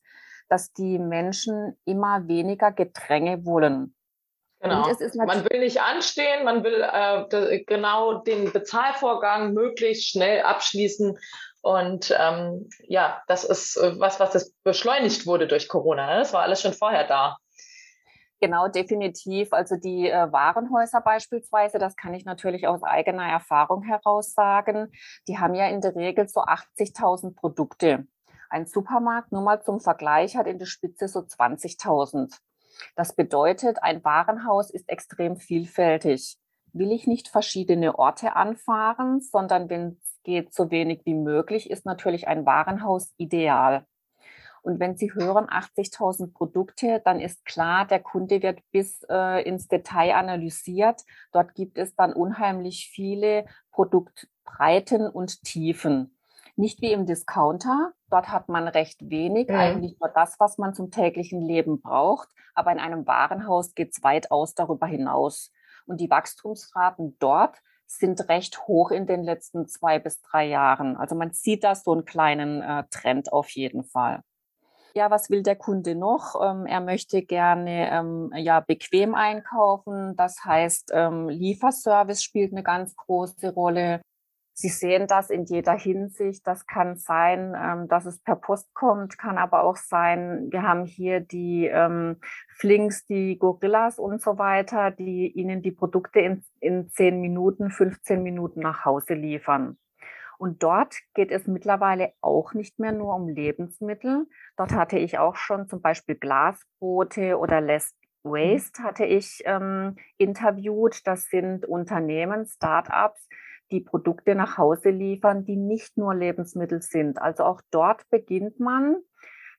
dass 0.48 0.72
die 0.72 0.98
Menschen 0.98 1.78
immer 1.84 2.26
weniger 2.26 2.72
Gedränge 2.72 3.44
wollen. 3.44 3.94
Genau. 4.62 4.86
man 5.24 5.48
will 5.48 5.60
nicht 5.60 5.80
anstehen, 5.80 6.44
man 6.44 6.62
will 6.64 6.82
äh, 6.82 7.64
genau 7.64 8.18
den 8.18 8.52
Bezahlvorgang 8.52 9.54
möglichst 9.54 10.10
schnell 10.10 10.42
abschließen 10.42 11.18
und 11.62 12.14
ähm, 12.18 12.68
ja, 12.88 13.22
das 13.26 13.44
ist 13.44 13.76
äh, 13.76 13.98
was, 13.98 14.18
was 14.18 14.30
das 14.30 14.52
beschleunigt 14.62 15.26
wurde 15.26 15.46
durch 15.46 15.68
Corona. 15.68 16.06
Ne? 16.06 16.18
Das 16.20 16.32
war 16.32 16.42
alles 16.42 16.62
schon 16.62 16.72
vorher 16.72 17.06
da. 17.06 17.36
Genau, 18.40 18.68
definitiv. 18.68 19.52
Also 19.52 19.76
die 19.76 20.08
äh, 20.08 20.32
Warenhäuser 20.32 21.02
beispielsweise, 21.02 21.78
das 21.78 21.96
kann 21.96 22.14
ich 22.14 22.24
natürlich 22.24 22.66
aus 22.66 22.82
eigener 22.82 23.28
Erfahrung 23.28 23.82
heraus 23.82 24.32
sagen, 24.32 24.90
die 25.28 25.38
haben 25.38 25.54
ja 25.54 25.68
in 25.68 25.82
der 25.82 25.94
Regel 25.94 26.26
so 26.26 26.40
80.000 26.40 27.34
Produkte. 27.34 28.06
Ein 28.48 28.66
Supermarkt, 28.66 29.30
nur 29.30 29.42
mal 29.42 29.62
zum 29.62 29.78
Vergleich, 29.78 30.36
hat 30.36 30.46
in 30.46 30.58
der 30.58 30.66
Spitze 30.66 31.06
so 31.06 31.20
20.000. 31.20 32.34
Das 32.96 33.14
bedeutet, 33.14 33.82
ein 33.82 34.02
Warenhaus 34.02 34.70
ist 34.70 34.88
extrem 34.88 35.36
vielfältig. 35.36 36.38
Will 36.72 36.92
ich 36.92 37.06
nicht 37.06 37.28
verschiedene 37.28 37.98
Orte 37.98 38.36
anfahren, 38.36 39.20
sondern 39.20 39.68
wenn 39.68 40.00
geht, 40.22 40.54
so 40.54 40.70
wenig 40.70 41.02
wie 41.04 41.14
möglich, 41.14 41.70
ist 41.70 41.86
natürlich 41.86 42.28
ein 42.28 42.46
Warenhaus 42.46 43.12
ideal. 43.16 43.84
Und 44.62 44.78
wenn 44.78 44.96
Sie 44.96 45.12
hören 45.14 45.46
80.000 45.46 46.34
Produkte, 46.34 47.00
dann 47.04 47.20
ist 47.20 47.44
klar, 47.44 47.86
der 47.86 48.00
Kunde 48.00 48.42
wird 48.42 48.60
bis 48.70 49.02
äh, 49.08 49.42
ins 49.42 49.68
Detail 49.68 50.14
analysiert. 50.14 51.02
Dort 51.32 51.54
gibt 51.54 51.78
es 51.78 51.94
dann 51.94 52.12
unheimlich 52.12 52.90
viele 52.92 53.46
Produktbreiten 53.70 55.08
und 55.08 55.42
Tiefen. 55.42 56.14
Nicht 56.56 56.82
wie 56.82 56.92
im 56.92 57.06
Discounter. 57.06 57.92
Dort 58.10 58.28
hat 58.28 58.48
man 58.48 58.68
recht 58.68 59.08
wenig, 59.08 59.48
mhm. 59.48 59.54
eigentlich 59.54 59.96
nur 59.98 60.10
das, 60.10 60.38
was 60.38 60.58
man 60.58 60.74
zum 60.74 60.90
täglichen 60.90 61.40
Leben 61.40 61.80
braucht. 61.80 62.28
Aber 62.54 62.70
in 62.70 62.78
einem 62.78 63.06
Warenhaus 63.06 63.74
geht 63.74 63.92
es 63.92 64.02
weitaus 64.02 64.54
darüber 64.54 64.86
hinaus. 64.86 65.52
Und 65.86 66.00
die 66.00 66.10
Wachstumsraten 66.10 67.16
dort 67.18 67.56
sind 67.98 68.28
recht 68.28 68.66
hoch 68.66 68.90
in 68.90 69.06
den 69.06 69.22
letzten 69.22 69.66
zwei 69.66 69.98
bis 69.98 70.20
drei 70.22 70.46
Jahren. 70.46 70.96
Also 70.96 71.14
man 71.14 71.32
sieht 71.32 71.64
da 71.64 71.74
so 71.74 71.92
einen 71.92 72.04
kleinen 72.04 72.62
äh, 72.62 72.84
Trend 72.90 73.32
auf 73.32 73.50
jeden 73.50 73.84
Fall. 73.84 74.22
Ja, 74.94 75.10
was 75.10 75.30
will 75.30 75.42
der 75.42 75.56
Kunde 75.56 75.94
noch? 75.94 76.34
Ähm, 76.42 76.66
er 76.66 76.80
möchte 76.80 77.22
gerne 77.22 77.90
ähm, 77.90 78.32
ja 78.34 78.60
bequem 78.60 79.14
einkaufen. 79.14 80.16
Das 80.16 80.44
heißt, 80.44 80.90
ähm, 80.92 81.28
Lieferservice 81.28 82.22
spielt 82.22 82.52
eine 82.52 82.62
ganz 82.62 82.96
große 82.96 83.52
Rolle. 83.52 84.00
Sie 84.52 84.68
sehen 84.68 85.06
das 85.06 85.30
in 85.30 85.44
jeder 85.44 85.72
Hinsicht. 85.72 86.46
Das 86.46 86.66
kann 86.66 86.96
sein, 86.96 87.54
ähm, 87.56 87.88
dass 87.88 88.06
es 88.06 88.20
per 88.20 88.36
Post 88.36 88.74
kommt, 88.74 89.18
kann 89.18 89.38
aber 89.38 89.62
auch 89.62 89.76
sein, 89.76 90.48
wir 90.50 90.62
haben 90.62 90.84
hier 90.84 91.20
die 91.20 91.66
ähm, 91.66 92.16
Flinks, 92.58 93.06
die 93.06 93.38
Gorillas 93.38 93.98
und 93.98 94.20
so 94.20 94.38
weiter, 94.38 94.90
die 94.90 95.30
Ihnen 95.30 95.62
die 95.62 95.72
Produkte 95.72 96.20
in, 96.20 96.44
in 96.60 96.90
10 96.90 97.20
Minuten, 97.20 97.70
15 97.70 98.22
Minuten 98.22 98.60
nach 98.60 98.84
Hause 98.84 99.14
liefern. 99.14 99.78
Und 100.38 100.62
dort 100.62 100.96
geht 101.14 101.30
es 101.30 101.46
mittlerweile 101.46 102.14
auch 102.22 102.54
nicht 102.54 102.78
mehr 102.78 102.92
nur 102.92 103.14
um 103.14 103.28
Lebensmittel. 103.28 104.26
Dort 104.56 104.72
hatte 104.72 104.98
ich 104.98 105.18
auch 105.18 105.36
schon 105.36 105.68
zum 105.68 105.82
Beispiel 105.82 106.14
Glasbrote 106.14 107.38
oder 107.38 107.60
Less 107.60 107.94
Waste 108.22 108.82
hatte 108.82 109.04
ich 109.04 109.42
ähm, 109.44 109.96
interviewt. 110.18 111.06
Das 111.06 111.26
sind 111.26 111.66
Unternehmen, 111.66 112.44
Startups, 112.46 113.28
die 113.70 113.80
Produkte 113.80 114.34
nach 114.34 114.58
Hause 114.58 114.90
liefern, 114.90 115.44
die 115.44 115.56
nicht 115.56 115.96
nur 115.96 116.14
Lebensmittel 116.14 116.82
sind. 116.82 117.20
Also 117.20 117.44
auch 117.44 117.60
dort 117.70 118.08
beginnt 118.10 118.60
man, 118.60 118.96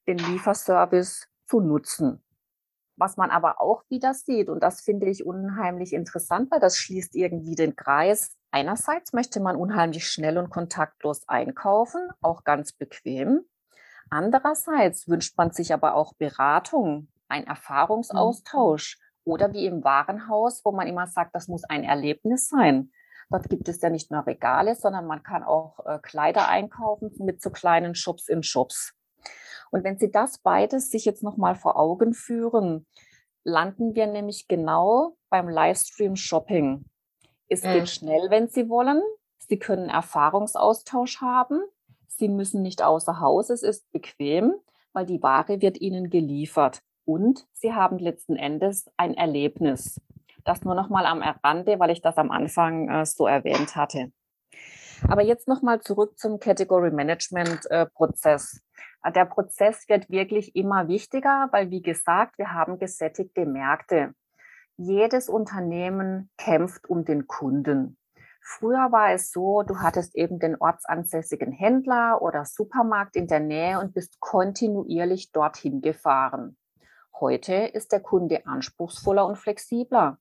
den 0.07 0.17
Lieferservice 0.17 1.27
zu 1.45 1.59
nutzen. 1.59 2.23
Was 2.97 3.17
man 3.17 3.31
aber 3.31 3.61
auch 3.61 3.83
wieder 3.89 4.13
sieht, 4.13 4.49
und 4.49 4.61
das 4.61 4.81
finde 4.81 5.09
ich 5.09 5.25
unheimlich 5.25 5.93
interessant, 5.93 6.51
weil 6.51 6.59
das 6.59 6.77
schließt 6.77 7.15
irgendwie 7.15 7.55
den 7.55 7.75
Kreis. 7.75 8.37
Einerseits 8.51 9.13
möchte 9.13 9.39
man 9.39 9.55
unheimlich 9.55 10.07
schnell 10.07 10.37
und 10.37 10.49
kontaktlos 10.49 11.27
einkaufen, 11.27 12.09
auch 12.21 12.43
ganz 12.43 12.73
bequem. 12.73 13.41
Andererseits 14.09 15.07
wünscht 15.07 15.37
man 15.37 15.51
sich 15.51 15.73
aber 15.73 15.95
auch 15.95 16.13
Beratung, 16.15 17.07
ein 17.29 17.47
Erfahrungsaustausch 17.47 18.97
mhm. 18.99 19.31
oder 19.31 19.53
wie 19.53 19.65
im 19.65 19.83
Warenhaus, 19.83 20.63
wo 20.65 20.71
man 20.71 20.87
immer 20.87 21.07
sagt, 21.07 21.33
das 21.33 21.47
muss 21.47 21.63
ein 21.63 21.83
Erlebnis 21.83 22.49
sein. 22.49 22.91
Dort 23.31 23.49
gibt 23.49 23.69
es 23.69 23.81
ja 23.81 23.89
nicht 23.89 24.11
nur 24.11 24.27
Regale, 24.27 24.75
sondern 24.75 25.07
man 25.07 25.23
kann 25.23 25.43
auch 25.43 25.79
äh, 25.85 25.99
Kleider 26.01 26.49
einkaufen 26.49 27.11
mit 27.19 27.41
so 27.41 27.49
kleinen 27.49 27.95
Shops 27.95 28.27
in 28.27 28.43
Shops. 28.43 28.93
Und 29.71 29.85
wenn 29.85 29.97
Sie 29.97 30.11
das 30.11 30.37
beides 30.39 30.91
sich 30.91 31.05
jetzt 31.05 31.23
nochmal 31.23 31.55
vor 31.55 31.79
Augen 31.79 32.13
führen, 32.13 32.85
landen 33.43 33.95
wir 33.95 34.05
nämlich 34.05 34.49
genau 34.49 35.15
beim 35.29 35.47
Livestream 35.47 36.17
Shopping. 36.17 36.85
Es 37.47 37.63
mhm. 37.63 37.73
geht 37.73 37.89
schnell, 37.89 38.29
wenn 38.29 38.49
Sie 38.49 38.69
wollen. 38.69 39.01
Sie 39.47 39.57
können 39.57 39.89
Erfahrungsaustausch 39.89 41.21
haben. 41.21 41.61
Sie 42.07 42.27
müssen 42.27 42.61
nicht 42.61 42.83
außer 42.83 43.21
Haus. 43.21 43.49
Es 43.49 43.63
ist 43.63 43.89
bequem, 43.93 44.55
weil 44.91 45.05
die 45.05 45.23
Ware 45.23 45.61
wird 45.61 45.79
Ihnen 45.79 46.09
geliefert. 46.09 46.81
Und 47.05 47.47
Sie 47.53 47.73
haben 47.73 47.97
letzten 47.97 48.35
Endes 48.35 48.91
ein 48.97 49.13
Erlebnis. 49.13 49.99
Das 50.43 50.63
nur 50.63 50.75
noch 50.75 50.89
mal 50.89 51.05
am 51.05 51.21
Rande, 51.21 51.79
weil 51.79 51.91
ich 51.91 52.01
das 52.01 52.17
am 52.17 52.31
Anfang 52.31 52.89
äh, 52.89 53.05
so 53.05 53.27
erwähnt 53.27 53.75
hatte. 53.75 54.11
Aber 55.07 55.23
jetzt 55.23 55.47
noch 55.47 55.61
mal 55.61 55.81
zurück 55.81 56.17
zum 56.17 56.39
Category 56.39 56.91
Management 56.91 57.69
äh, 57.71 57.85
Prozess. 57.87 58.61
Äh, 59.03 59.11
der 59.11 59.25
Prozess 59.25 59.87
wird 59.87 60.09
wirklich 60.09 60.55
immer 60.55 60.87
wichtiger, 60.87 61.49
weil 61.51 61.71
wie 61.71 61.81
gesagt, 61.81 62.37
wir 62.37 62.53
haben 62.53 62.77
gesättigte 62.77 63.45
Märkte. 63.45 64.13
Jedes 64.77 65.29
Unternehmen 65.29 66.29
kämpft 66.37 66.89
um 66.89 67.05
den 67.05 67.27
Kunden. 67.27 67.97
Früher 68.43 68.91
war 68.91 69.11
es 69.11 69.31
so, 69.31 69.61
du 69.61 69.77
hattest 69.79 70.15
eben 70.15 70.39
den 70.39 70.55
ortsansässigen 70.59 71.51
Händler 71.51 72.21
oder 72.21 72.43
Supermarkt 72.45 73.15
in 73.15 73.27
der 73.27 73.39
Nähe 73.39 73.79
und 73.79 73.93
bist 73.93 74.19
kontinuierlich 74.19 75.31
dorthin 75.31 75.81
gefahren. 75.81 76.57
Heute 77.19 77.53
ist 77.53 77.91
der 77.91 77.99
Kunde 77.99 78.47
anspruchsvoller 78.47 79.27
und 79.27 79.37
flexibler. 79.37 80.17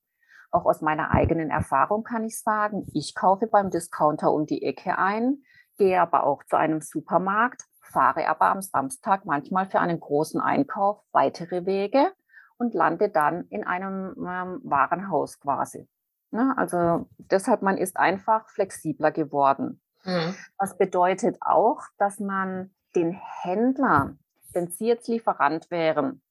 Auch 0.50 0.64
aus 0.64 0.80
meiner 0.80 1.12
eigenen 1.12 1.50
Erfahrung 1.50 2.02
kann 2.02 2.24
ich 2.24 2.40
sagen, 2.40 2.86
ich 2.92 3.14
kaufe 3.14 3.46
beim 3.46 3.70
Discounter 3.70 4.32
um 4.32 4.46
die 4.46 4.64
Ecke 4.64 4.98
ein, 4.98 5.42
gehe 5.78 6.00
aber 6.00 6.24
auch 6.24 6.42
zu 6.44 6.56
einem 6.56 6.80
Supermarkt, 6.80 7.64
fahre 7.82 8.28
aber 8.28 8.46
am 8.46 8.60
Samstag 8.60 9.24
manchmal 9.24 9.66
für 9.66 9.80
einen 9.80 10.00
großen 10.00 10.40
Einkauf 10.40 11.02
weitere 11.12 11.66
Wege 11.66 12.12
und 12.58 12.74
lande 12.74 13.08
dann 13.08 13.44
in 13.48 13.64
einem 13.64 14.14
ähm, 14.18 14.60
Warenhaus 14.64 15.40
quasi. 15.40 15.88
Ne? 16.30 16.54
Also 16.56 17.08
deshalb, 17.18 17.62
man 17.62 17.78
ist 17.78 17.96
einfach 17.96 18.48
flexibler 18.50 19.10
geworden. 19.10 19.80
Mhm. 20.04 20.34
Das 20.58 20.76
bedeutet 20.76 21.38
auch, 21.40 21.82
dass 21.98 22.20
man 22.20 22.74
den 22.94 23.18
Händler, 23.42 24.16
wenn 24.52 24.68
Sie 24.68 24.86
jetzt 24.86 25.08
Lieferant 25.08 25.70
wären 25.70 26.22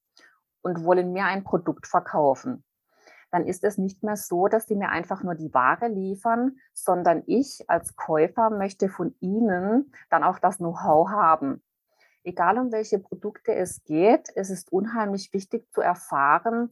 und 0.61 0.83
wollen 0.83 1.11
mir 1.11 1.25
ein 1.25 1.43
Produkt 1.43 1.87
verkaufen, 1.87 2.63
dann 3.31 3.45
ist 3.45 3.63
es 3.63 3.77
nicht 3.77 4.03
mehr 4.03 4.17
so, 4.17 4.47
dass 4.47 4.65
die 4.65 4.75
mir 4.75 4.89
einfach 4.89 5.23
nur 5.23 5.35
die 5.35 5.53
Ware 5.53 5.87
liefern, 5.87 6.57
sondern 6.73 7.23
ich 7.27 7.69
als 7.69 7.95
Käufer 7.95 8.49
möchte 8.49 8.89
von 8.89 9.15
ihnen 9.19 9.91
dann 10.09 10.23
auch 10.23 10.39
das 10.39 10.57
Know-how 10.57 11.09
haben. 11.09 11.61
Egal 12.23 12.57
um 12.57 12.71
welche 12.71 12.99
Produkte 12.99 13.53
es 13.55 13.83
geht, 13.83 14.29
es 14.35 14.49
ist 14.49 14.71
unheimlich 14.71 15.33
wichtig 15.33 15.71
zu 15.71 15.81
erfahren, 15.81 16.71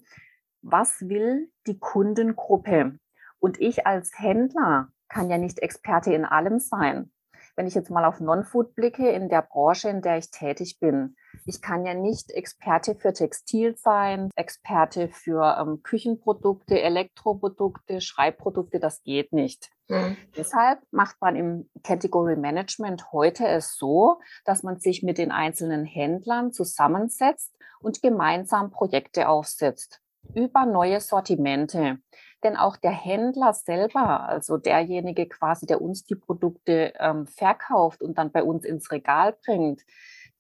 was 0.61 1.01
will 1.07 1.51
die 1.67 1.79
Kundengruppe. 1.79 2.99
Und 3.39 3.61
ich 3.61 3.85
als 3.87 4.17
Händler 4.17 4.89
kann 5.07 5.29
ja 5.29 5.37
nicht 5.37 5.59
Experte 5.59 6.13
in 6.13 6.25
allem 6.25 6.59
sein 6.59 7.11
wenn 7.57 7.67
ich 7.67 7.73
jetzt 7.73 7.89
mal 7.89 8.05
auf 8.05 8.19
Non-Food 8.19 8.75
blicke, 8.75 9.09
in 9.09 9.29
der 9.29 9.41
Branche, 9.41 9.89
in 9.89 10.01
der 10.01 10.19
ich 10.19 10.29
tätig 10.29 10.79
bin, 10.79 11.15
ich 11.45 11.61
kann 11.61 11.85
ja 11.85 11.95
nicht 11.95 12.29
Experte 12.31 12.93
für 12.95 13.13
Textil 13.13 13.75
sein, 13.75 14.29
Experte 14.35 15.09
für 15.09 15.57
ähm, 15.59 15.81
Küchenprodukte, 15.81 16.79
Elektroprodukte, 16.79 17.99
Schreibprodukte, 17.99 18.79
das 18.79 19.01
geht 19.01 19.33
nicht. 19.33 19.71
Mhm. 19.87 20.17
Deshalb 20.37 20.79
macht 20.91 21.17
man 21.19 21.35
im 21.35 21.69
Category 21.83 22.35
Management 22.35 23.11
heute 23.11 23.47
es 23.47 23.75
so, 23.75 24.19
dass 24.45 24.61
man 24.61 24.79
sich 24.79 25.01
mit 25.01 25.17
den 25.17 25.31
einzelnen 25.31 25.83
Händlern 25.83 26.51
zusammensetzt 26.51 27.55
und 27.79 28.03
gemeinsam 28.03 28.69
Projekte 28.69 29.29
aufsetzt 29.29 30.01
über 30.35 30.65
neue 30.65 30.99
Sortimente. 30.99 31.99
Denn 32.43 32.55
auch 32.55 32.77
der 32.77 32.91
Händler 32.91 33.53
selber, 33.53 34.27
also 34.27 34.57
derjenige 34.57 35.27
quasi, 35.27 35.65
der 35.65 35.81
uns 35.81 36.03
die 36.03 36.15
Produkte 36.15 36.93
ähm, 36.99 37.25
verkauft 37.25 38.01
und 38.01 38.17
dann 38.17 38.31
bei 38.31 38.43
uns 38.43 38.63
ins 38.63 38.91
Regal 38.91 39.35
bringt, 39.43 39.83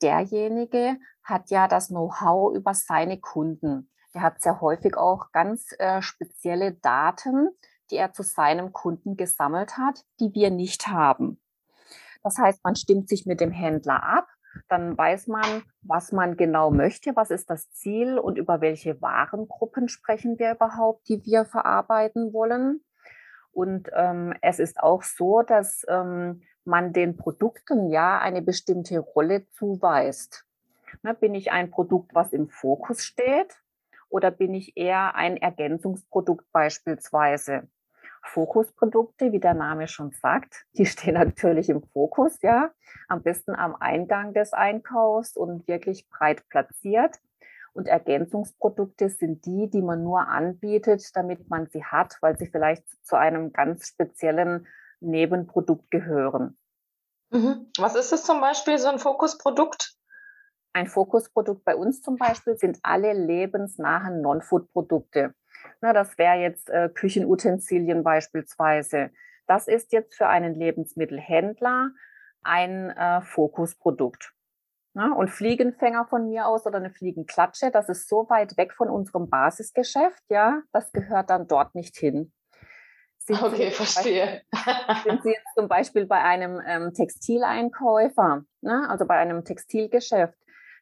derjenige 0.01 0.97
hat 1.23 1.49
ja 1.49 1.67
das 1.67 1.87
Know-how 1.87 2.55
über 2.55 2.73
seine 2.73 3.19
Kunden. 3.19 3.89
Der 4.13 4.21
hat 4.21 4.41
sehr 4.41 4.61
häufig 4.61 4.95
auch 4.95 5.31
ganz 5.31 5.73
äh, 5.79 6.01
spezielle 6.01 6.73
Daten, 6.73 7.49
die 7.89 7.95
er 7.95 8.13
zu 8.13 8.23
seinem 8.23 8.73
Kunden 8.73 9.17
gesammelt 9.17 9.77
hat, 9.77 10.03
die 10.19 10.33
wir 10.33 10.51
nicht 10.51 10.87
haben. 10.87 11.41
Das 12.23 12.37
heißt, 12.37 12.63
man 12.63 12.75
stimmt 12.75 13.09
sich 13.09 13.25
mit 13.25 13.41
dem 13.41 13.51
Händler 13.51 14.03
ab 14.03 14.27
dann 14.69 14.97
weiß 14.97 15.27
man, 15.27 15.63
was 15.81 16.11
man 16.11 16.37
genau 16.37 16.71
möchte, 16.71 17.15
was 17.15 17.31
ist 17.31 17.49
das 17.49 17.71
Ziel 17.71 18.17
und 18.17 18.37
über 18.37 18.61
welche 18.61 19.01
Warengruppen 19.01 19.89
sprechen 19.89 20.39
wir 20.39 20.53
überhaupt, 20.53 21.07
die 21.09 21.23
wir 21.25 21.45
verarbeiten 21.45 22.33
wollen. 22.33 22.81
Und 23.51 23.89
ähm, 23.95 24.33
es 24.41 24.59
ist 24.59 24.79
auch 24.79 25.03
so, 25.03 25.41
dass 25.41 25.85
ähm, 25.87 26.43
man 26.63 26.93
den 26.93 27.17
Produkten 27.17 27.89
ja 27.89 28.19
eine 28.19 28.41
bestimmte 28.41 28.99
Rolle 28.99 29.47
zuweist. 29.49 30.45
Ne, 31.01 31.13
bin 31.13 31.33
ich 31.33 31.51
ein 31.51 31.71
Produkt, 31.71 32.13
was 32.13 32.33
im 32.33 32.49
Fokus 32.49 33.03
steht, 33.03 33.55
oder 34.09 34.31
bin 34.31 34.53
ich 34.53 34.77
eher 34.77 35.15
ein 35.15 35.37
Ergänzungsprodukt 35.37 36.51
beispielsweise? 36.51 37.67
Fokusprodukte, 38.23 39.31
wie 39.31 39.39
der 39.39 39.53
Name 39.53 39.87
schon 39.87 40.11
sagt, 40.11 40.65
die 40.73 40.85
stehen 40.87 41.15
natürlich 41.15 41.69
im 41.69 41.83
Fokus, 41.83 42.41
ja, 42.41 42.71
am 43.07 43.23
besten 43.23 43.55
am 43.55 43.75
Eingang 43.75 44.33
des 44.33 44.53
Einkaufs 44.53 45.35
und 45.35 45.67
wirklich 45.67 46.07
breit 46.09 46.47
platziert. 46.49 47.17
Und 47.73 47.87
Ergänzungsprodukte 47.87 49.09
sind 49.09 49.45
die, 49.45 49.69
die 49.69 49.83
man 49.83 50.03
nur 50.03 50.27
anbietet, 50.27 51.15
damit 51.15 51.47
man 51.47 51.67
sie 51.67 51.83
hat, 51.83 52.17
weil 52.21 52.35
sie 52.35 52.47
vielleicht 52.47 52.83
zu 53.05 53.15
einem 53.15 53.53
ganz 53.53 53.87
speziellen 53.87 54.67
Nebenprodukt 54.99 55.91
gehören. 55.91 56.57
Mhm. 57.29 57.71
Was 57.77 57.95
ist 57.95 58.11
das 58.11 58.23
zum 58.23 58.41
Beispiel, 58.41 58.79
so 58.79 58.87
ein 58.87 58.97
Fokusprodukt? 58.97 59.93
Ein 60.73 60.87
Fokusprodukt 60.87 61.65
bei 61.65 61.75
uns 61.75 62.01
zum 62.01 62.17
Beispiel 62.17 62.57
sind 62.57 62.79
alle 62.83 63.13
lebensnahen 63.13 64.21
Non-Food-Produkte. 64.21 65.33
Na, 65.81 65.93
das 65.93 66.17
wäre 66.17 66.37
jetzt 66.37 66.69
äh, 66.69 66.89
Küchenutensilien 66.89 68.03
beispielsweise. 68.03 69.11
Das 69.47 69.67
ist 69.67 69.93
jetzt 69.93 70.15
für 70.15 70.27
einen 70.27 70.55
Lebensmittelhändler 70.55 71.91
ein 72.43 72.89
äh, 72.89 73.21
Fokusprodukt. 73.21 74.33
Na, 74.93 75.13
und 75.13 75.29
Fliegenfänger 75.29 76.07
von 76.07 76.27
mir 76.27 76.47
aus 76.47 76.65
oder 76.65 76.77
eine 76.77 76.89
Fliegenklatsche, 76.89 77.69
das 77.69 77.87
ist 77.87 78.09
so 78.09 78.27
weit 78.29 78.57
weg 78.57 78.73
von 78.73 78.89
unserem 78.89 79.29
Basisgeschäft, 79.29 80.23
ja, 80.27 80.63
das 80.71 80.91
gehört 80.91 81.29
dann 81.29 81.47
dort 81.47 81.75
nicht 81.75 81.95
hin. 81.97 82.33
Sind 83.19 83.43
okay, 83.43 83.69
verstehe. 83.69 84.41
Beispiel, 84.49 85.03
sind 85.11 85.23
Sie 85.23 85.29
jetzt 85.29 85.53
zum 85.55 85.67
Beispiel 85.67 86.07
bei 86.07 86.23
einem 86.23 86.59
ähm, 86.65 86.93
Textileinkäufer, 86.93 88.43
ne, 88.61 88.89
also 88.89 89.05
bei 89.05 89.17
einem 89.17 89.45
Textilgeschäft, 89.45 90.37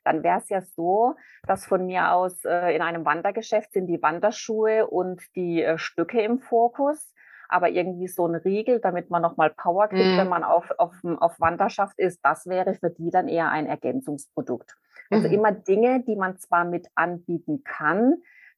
dann 0.06 0.24
wäre 0.24 0.38
es 0.38 0.50
ja 0.50 0.62
so, 0.62 1.16
dass 1.48 1.66
von 1.66 1.86
mir 1.86 2.12
aus 2.12 2.46
äh, 2.46 2.76
in 2.76 2.82
einem 2.82 3.06
Wandergeschäft 3.06 3.74
sind 3.74 3.88
die 3.88 4.02
Wanderschuhe 4.02 4.88
und 4.88 5.22
die 5.36 5.64
äh, 5.64 5.78
Stücke 5.78 6.22
im 6.22 6.40
Fokus. 6.40 7.14
Aber 7.48 7.70
irgendwie 7.70 8.08
so 8.08 8.26
ein 8.26 8.36
Riegel, 8.36 8.80
damit 8.80 9.12
man 9.12 9.22
nochmal 9.22 9.52
Power 9.52 9.88
kriegt, 9.88 10.16
mm. 10.16 10.18
wenn 10.18 10.30
man 10.30 10.44
auf, 10.44 10.72
auf, 10.80 10.96
auf 11.04 11.40
Wanderschaft 11.40 12.00
ist, 12.00 12.20
das 12.24 12.48
wäre 12.48 12.74
für 12.74 12.90
die 12.90 13.12
dann 13.12 13.28
eher 13.28 13.52
ein 13.52 13.68
Ergänzungsprodukt. 13.68 14.76
Also 15.12 15.28
mhm. 15.28 15.34
immer 15.34 15.52
Dinge, 15.52 16.04
die 16.04 16.16
man 16.16 16.38
zwar 16.38 16.66
mit 16.66 16.88
anbieten 16.96 17.64
kann, 17.64 18.16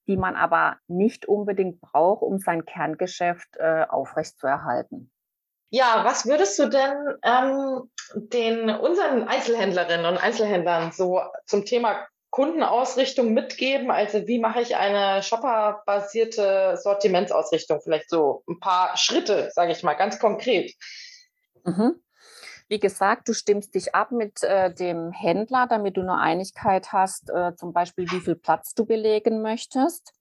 die 0.07 0.17
man 0.17 0.35
aber 0.35 0.77
nicht 0.87 1.25
unbedingt 1.25 1.81
braucht, 1.81 2.21
um 2.21 2.39
sein 2.39 2.65
Kerngeschäft 2.65 3.57
äh, 3.57 3.85
aufrechtzuerhalten. 3.89 5.11
Ja, 5.69 6.03
was 6.05 6.25
würdest 6.25 6.57
du 6.59 6.67
denn 6.69 6.95
ähm, 7.23 7.89
den 8.15 8.69
unseren 8.69 9.27
Einzelhändlerinnen 9.27 10.05
und 10.05 10.17
Einzelhändlern 10.17 10.91
so 10.93 11.19
zum 11.45 11.65
Thema 11.65 12.07
Kundenausrichtung 12.29 13.33
mitgeben? 13.33 13.91
Also 13.91 14.27
wie 14.27 14.39
mache 14.39 14.61
ich 14.61 14.77
eine 14.77 15.23
shopperbasierte 15.23 16.77
Sortimentsausrichtung? 16.81 17.81
Vielleicht 17.81 18.09
so 18.09 18.43
ein 18.47 18.59
paar 18.59 18.95
Schritte, 18.95 19.49
sage 19.53 19.73
ich 19.73 19.83
mal, 19.83 19.95
ganz 19.95 20.19
konkret. 20.19 20.73
Mhm. 21.65 22.01
Wie 22.69 22.79
gesagt, 22.79 23.29
du 23.29 23.33
stimmst 23.33 23.75
dich 23.75 23.95
ab 23.95 24.11
mit 24.11 24.43
äh, 24.43 24.73
dem 24.73 25.11
Händler, 25.11 25.67
damit 25.69 25.95
du 25.95 26.01
eine 26.01 26.17
Einigkeit 26.17 26.91
hast, 26.91 27.29
äh, 27.29 27.55
zum 27.55 27.71
Beispiel, 27.71 28.09
wie 28.11 28.19
viel 28.19 28.35
Platz 28.35 28.73
du 28.73 28.85
belegen 28.85 29.41
möchtest. 29.41 30.13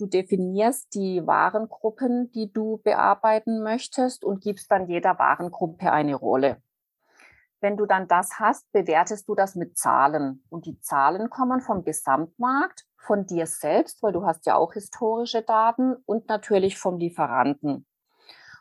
Du 0.00 0.06
definierst 0.06 0.94
die 0.94 1.26
Warengruppen, 1.26 2.32
die 2.32 2.50
du 2.50 2.78
bearbeiten 2.78 3.62
möchtest 3.62 4.24
und 4.24 4.40
gibst 4.40 4.70
dann 4.70 4.88
jeder 4.88 5.18
Warengruppe 5.18 5.92
eine 5.92 6.14
Rolle. 6.14 6.62
Wenn 7.60 7.76
du 7.76 7.84
dann 7.84 8.08
das 8.08 8.38
hast, 8.38 8.72
bewertest 8.72 9.28
du 9.28 9.34
das 9.34 9.56
mit 9.56 9.76
Zahlen. 9.76 10.42
Und 10.48 10.64
die 10.64 10.80
Zahlen 10.80 11.28
kommen 11.28 11.60
vom 11.60 11.84
Gesamtmarkt, 11.84 12.86
von 12.96 13.26
dir 13.26 13.46
selbst, 13.46 14.02
weil 14.02 14.12
du 14.12 14.24
hast 14.24 14.46
ja 14.46 14.56
auch 14.56 14.72
historische 14.72 15.42
Daten 15.42 15.96
und 16.06 16.30
natürlich 16.30 16.78
vom 16.78 16.96
Lieferanten. 16.96 17.86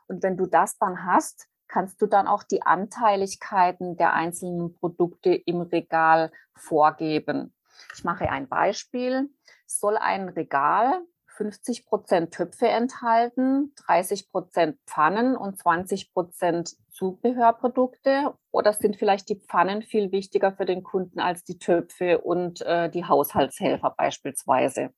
Und 0.07 0.21
wenn 0.21 0.35
du 0.35 0.45
das 0.45 0.77
dann 0.77 1.05
hast, 1.05 1.47
kannst 1.69 2.01
du 2.01 2.05
dann 2.05 2.27
auch 2.27 2.43
die 2.43 2.63
Anteiligkeiten 2.63 3.95
der 3.95 4.11
einzelnen 4.11 4.73
Produkte 4.73 5.35
im 5.35 5.61
Regal 5.61 6.33
vorgeben. 6.53 7.55
Ich 7.95 8.03
mache 8.03 8.29
ein 8.29 8.49
Beispiel. 8.49 9.29
Soll 9.65 9.95
ein 9.95 10.27
Regal 10.27 11.01
50 11.39 11.85
Prozent 11.85 12.33
Töpfe 12.33 12.67
enthalten, 12.67 13.73
30 13.87 14.29
Prozent 14.29 14.77
Pfannen 14.85 15.37
und 15.37 15.57
20 15.57 16.11
Prozent 16.13 16.75
Zubehörprodukte? 16.91 18.33
Oder 18.51 18.73
sind 18.73 18.97
vielleicht 18.97 19.29
die 19.29 19.39
Pfannen 19.39 19.81
viel 19.81 20.11
wichtiger 20.11 20.51
für 20.51 20.65
den 20.65 20.83
Kunden 20.83 21.21
als 21.21 21.45
die 21.45 21.57
Töpfe 21.57 22.19
und 22.19 22.61
äh, 22.61 22.89
die 22.89 23.05
Haushaltshelfer 23.05 23.95
beispielsweise? 23.97 24.89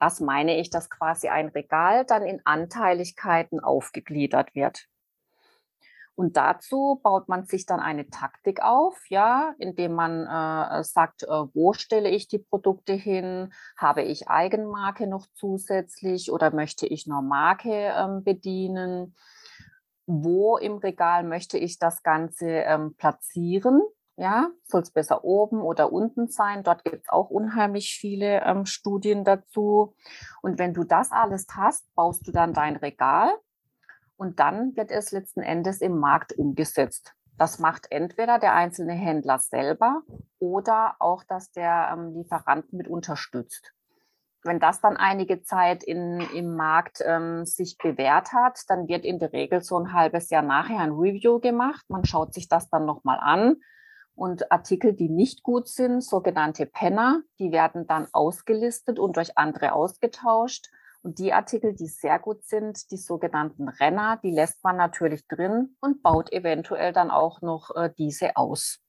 Das 0.00 0.18
meine 0.18 0.58
ich, 0.58 0.68
dass 0.70 0.90
quasi 0.90 1.28
ein 1.28 1.46
Regal 1.46 2.04
dann 2.04 2.24
in 2.24 2.40
Anteiligkeiten 2.44 3.60
aufgegliedert 3.60 4.56
wird. 4.56 4.88
Und 6.18 6.36
dazu 6.36 6.98
baut 7.04 7.28
man 7.28 7.44
sich 7.44 7.64
dann 7.64 7.78
eine 7.78 8.10
Taktik 8.10 8.60
auf, 8.60 9.08
ja, 9.08 9.54
indem 9.60 9.92
man 9.92 10.26
äh, 10.26 10.82
sagt, 10.82 11.22
äh, 11.22 11.28
wo 11.28 11.74
stelle 11.74 12.08
ich 12.08 12.26
die 12.26 12.40
Produkte 12.40 12.92
hin? 12.92 13.52
Habe 13.76 14.02
ich 14.02 14.26
Eigenmarke 14.26 15.06
noch 15.06 15.28
zusätzlich 15.34 16.32
oder 16.32 16.52
möchte 16.52 16.88
ich 16.88 17.06
nur 17.06 17.22
Marke 17.22 17.92
ähm, 17.96 18.24
bedienen? 18.24 19.14
Wo 20.06 20.56
im 20.56 20.78
Regal 20.78 21.22
möchte 21.22 21.56
ich 21.56 21.78
das 21.78 22.02
Ganze 22.02 22.48
ähm, 22.48 22.96
platzieren? 22.96 23.80
Ja, 24.16 24.50
soll 24.64 24.82
es 24.82 24.90
besser 24.90 25.22
oben 25.22 25.62
oder 25.62 25.92
unten 25.92 26.26
sein? 26.26 26.64
Dort 26.64 26.82
gibt 26.82 27.04
es 27.04 27.08
auch 27.10 27.30
unheimlich 27.30 27.96
viele 27.96 28.42
ähm, 28.42 28.66
Studien 28.66 29.22
dazu. 29.22 29.94
Und 30.42 30.58
wenn 30.58 30.74
du 30.74 30.82
das 30.82 31.12
alles 31.12 31.46
hast, 31.54 31.94
baust 31.94 32.26
du 32.26 32.32
dann 32.32 32.54
dein 32.54 32.74
Regal 32.74 33.30
und 34.18 34.40
dann 34.40 34.76
wird 34.76 34.90
es 34.90 35.12
letzten 35.12 35.40
Endes 35.40 35.80
im 35.80 35.98
Markt 35.98 36.36
umgesetzt. 36.36 37.14
Das 37.38 37.60
macht 37.60 37.86
entweder 37.90 38.40
der 38.40 38.54
einzelne 38.54 38.92
Händler 38.92 39.38
selber 39.38 40.02
oder 40.40 40.96
auch, 40.98 41.22
dass 41.22 41.52
der 41.52 41.90
ähm, 41.92 42.14
Lieferant 42.14 42.72
mit 42.72 42.88
unterstützt. 42.88 43.72
Wenn 44.42 44.58
das 44.58 44.80
dann 44.80 44.96
einige 44.96 45.42
Zeit 45.42 45.84
in, 45.84 46.20
im 46.34 46.56
Markt 46.56 47.00
ähm, 47.04 47.44
sich 47.44 47.78
bewährt 47.78 48.32
hat, 48.32 48.58
dann 48.68 48.88
wird 48.88 49.04
in 49.04 49.20
der 49.20 49.32
Regel 49.32 49.62
so 49.62 49.78
ein 49.78 49.92
halbes 49.92 50.30
Jahr 50.30 50.42
nachher 50.42 50.80
ein 50.80 50.92
Review 50.92 51.38
gemacht. 51.38 51.84
Man 51.88 52.04
schaut 52.04 52.34
sich 52.34 52.48
das 52.48 52.68
dann 52.70 52.86
nochmal 52.86 53.18
an. 53.20 53.56
Und 54.14 54.50
Artikel, 54.50 54.94
die 54.94 55.08
nicht 55.08 55.44
gut 55.44 55.68
sind, 55.68 56.02
sogenannte 56.02 56.66
Penner, 56.66 57.22
die 57.38 57.52
werden 57.52 57.86
dann 57.86 58.08
ausgelistet 58.12 58.98
und 58.98 59.16
durch 59.16 59.38
andere 59.38 59.72
ausgetauscht. 59.72 60.70
Und 61.02 61.18
die 61.18 61.32
Artikel, 61.32 61.74
die 61.74 61.86
sehr 61.86 62.18
gut 62.18 62.44
sind, 62.44 62.90
die 62.90 62.96
sogenannten 62.96 63.68
Renner, 63.68 64.18
die 64.22 64.30
lässt 64.30 64.62
man 64.64 64.76
natürlich 64.76 65.26
drin 65.28 65.76
und 65.80 66.02
baut 66.02 66.32
eventuell 66.32 66.92
dann 66.92 67.10
auch 67.10 67.40
noch 67.40 67.74
äh, 67.76 67.90
diese 67.96 68.36
aus. 68.36 68.80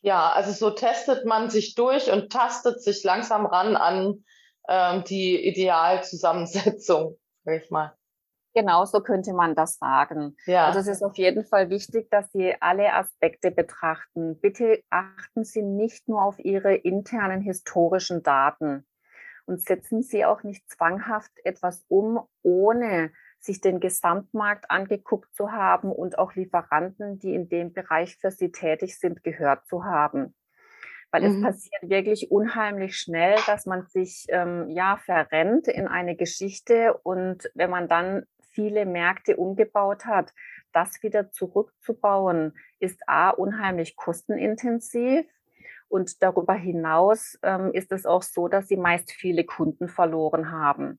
Ja, 0.00 0.30
also 0.30 0.52
so 0.52 0.70
testet 0.70 1.24
man 1.24 1.50
sich 1.50 1.74
durch 1.74 2.12
und 2.12 2.30
tastet 2.30 2.82
sich 2.82 3.02
langsam 3.02 3.46
ran 3.46 3.76
an 3.76 4.24
ähm, 4.68 5.02
die 5.04 5.44
Idealzusammensetzung, 5.48 7.18
sag 7.44 7.62
ich 7.62 7.70
mal. 7.70 7.94
Genau 8.54 8.84
so 8.84 9.00
könnte 9.00 9.34
man 9.34 9.54
das 9.54 9.78
sagen. 9.78 10.36
Ja. 10.46 10.66
Also 10.66 10.80
es 10.80 10.86
ist 10.86 11.02
auf 11.02 11.16
jeden 11.16 11.44
Fall 11.44 11.70
wichtig, 11.70 12.10
dass 12.10 12.30
Sie 12.32 12.54
alle 12.60 12.92
Aspekte 12.92 13.50
betrachten. 13.50 14.40
Bitte 14.40 14.82
achten 14.90 15.44
Sie 15.44 15.62
nicht 15.62 16.08
nur 16.08 16.22
auf 16.22 16.38
Ihre 16.38 16.74
internen 16.74 17.40
historischen 17.40 18.22
Daten 18.22 18.86
und 19.48 19.62
setzen 19.62 20.02
Sie 20.02 20.24
auch 20.24 20.42
nicht 20.42 20.68
zwanghaft 20.70 21.32
etwas 21.42 21.84
um, 21.88 22.20
ohne 22.42 23.10
sich 23.40 23.60
den 23.60 23.80
Gesamtmarkt 23.80 24.70
angeguckt 24.70 25.34
zu 25.34 25.52
haben 25.52 25.90
und 25.90 26.18
auch 26.18 26.34
Lieferanten, 26.34 27.18
die 27.18 27.34
in 27.34 27.48
dem 27.48 27.72
Bereich 27.72 28.16
für 28.16 28.30
Sie 28.30 28.52
tätig 28.52 28.98
sind, 28.98 29.24
gehört 29.24 29.66
zu 29.66 29.84
haben. 29.84 30.34
Weil 31.10 31.22
mhm. 31.22 31.36
es 31.36 31.42
passiert 31.42 31.88
wirklich 31.88 32.30
unheimlich 32.30 32.96
schnell, 32.96 33.36
dass 33.46 33.64
man 33.64 33.86
sich 33.86 34.26
ähm, 34.28 34.68
ja 34.68 34.98
verrennt 34.98 35.66
in 35.66 35.88
eine 35.88 36.14
Geschichte 36.14 36.98
und 37.02 37.50
wenn 37.54 37.70
man 37.70 37.88
dann 37.88 38.26
viele 38.50 38.84
Märkte 38.84 39.36
umgebaut 39.36 40.04
hat, 40.04 40.34
das 40.72 41.02
wieder 41.02 41.30
zurückzubauen, 41.30 42.54
ist 42.80 43.00
a 43.06 43.30
unheimlich 43.30 43.96
kostenintensiv 43.96 45.26
und 45.88 46.22
darüber 46.22 46.54
hinaus 46.54 47.38
ähm, 47.42 47.72
ist 47.72 47.92
es 47.92 48.06
auch 48.06 48.22
so, 48.22 48.48
dass 48.48 48.68
sie 48.68 48.76
meist 48.76 49.12
viele 49.12 49.44
Kunden 49.44 49.88
verloren 49.88 50.50
haben. 50.50 50.98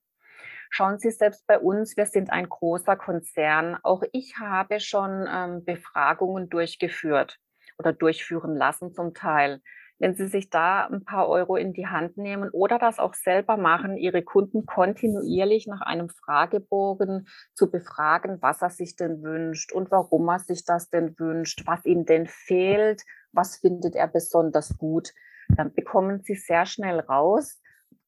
Schauen 0.72 1.00
Sie 1.00 1.10
selbst 1.10 1.48
bei 1.48 1.58
uns, 1.58 1.98
wir 1.98 2.06
sind 2.06 2.32
ein 2.32 2.48
großer 2.48 2.96
Konzern. 2.96 3.78
Auch 3.82 4.04
ich 4.12 4.38
habe 4.38 4.80
schon 4.80 5.28
ähm, 5.28 5.66
Befragungen 5.66 6.50
durchgeführt 6.50 7.40
oder 7.80 7.92
durchführen 7.92 8.56
lassen 8.56 8.94
zum 8.94 9.16
Teil. 9.16 9.62
Wenn 9.98 10.16
Sie 10.16 10.28
sich 10.28 10.50
da 10.50 10.86
ein 10.86 11.04
paar 11.04 11.28
Euro 11.28 11.58
in 11.58 11.74
die 11.74 11.88
Hand 11.88 12.18
nehmen 12.18 12.50
oder 12.52 12.80
das 12.80 13.00
auch 13.00 13.16
selber 13.16 13.58
machen, 13.58 13.98
Ihre 13.98 14.22
Kunden 14.22 14.66
kontinuierlich 14.66 15.68
nach 15.68 15.82
einem 15.82 16.08
Fragebogen 16.10 17.28
zu 17.54 17.70
befragen, 17.70 18.38
was 18.42 18.62
er 18.62 18.70
sich 18.70 18.96
denn 18.96 19.24
wünscht 19.24 19.74
und 19.74 19.92
warum 19.92 20.30
er 20.30 20.40
sich 20.40 20.64
das 20.64 20.90
denn 20.90 21.20
wünscht, 21.20 21.64
was 21.66 21.84
ihm 21.86 22.06
denn 22.06 22.28
fehlt, 22.28 23.04
was 23.32 23.58
findet 23.58 23.96
er 23.96 24.08
besonders 24.08 24.78
gut, 24.78 25.14
dann 25.50 25.74
bekommen 25.74 26.22
Sie 26.24 26.36
sehr 26.36 26.66
schnell 26.66 27.00
raus, 27.00 27.60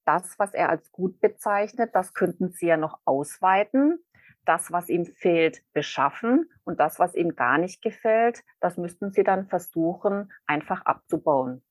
das, 0.05 0.37
was 0.37 0.53
er 0.53 0.69
als 0.69 0.91
gut 0.91 1.19
bezeichnet, 1.19 1.91
das 1.93 2.13
könnten 2.13 2.51
Sie 2.51 2.67
ja 2.67 2.77
noch 2.77 2.99
ausweiten. 3.05 4.03
Das, 4.45 4.71
was 4.71 4.89
ihm 4.89 5.05
fehlt, 5.05 5.61
beschaffen 5.71 6.49
und 6.63 6.79
das, 6.79 6.97
was 6.97 7.13
ihm 7.13 7.35
gar 7.35 7.59
nicht 7.59 7.83
gefällt, 7.83 8.43
das 8.59 8.75
müssten 8.77 9.11
Sie 9.11 9.23
dann 9.23 9.47
versuchen, 9.47 10.31
einfach 10.47 10.83
abzubauen. 10.83 11.63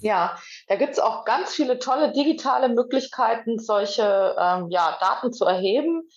Ja, 0.00 0.38
da 0.68 0.76
gibt 0.76 0.92
es 0.92 0.98
auch 0.98 1.24
ganz 1.24 1.54
viele 1.54 1.78
tolle 1.78 2.12
digitale 2.12 2.68
Möglichkeiten, 2.68 3.58
solche 3.58 4.36
ähm, 4.38 4.68
ja, 4.68 4.98
Daten 5.00 5.32
zu 5.32 5.44
erheben. 5.46 6.08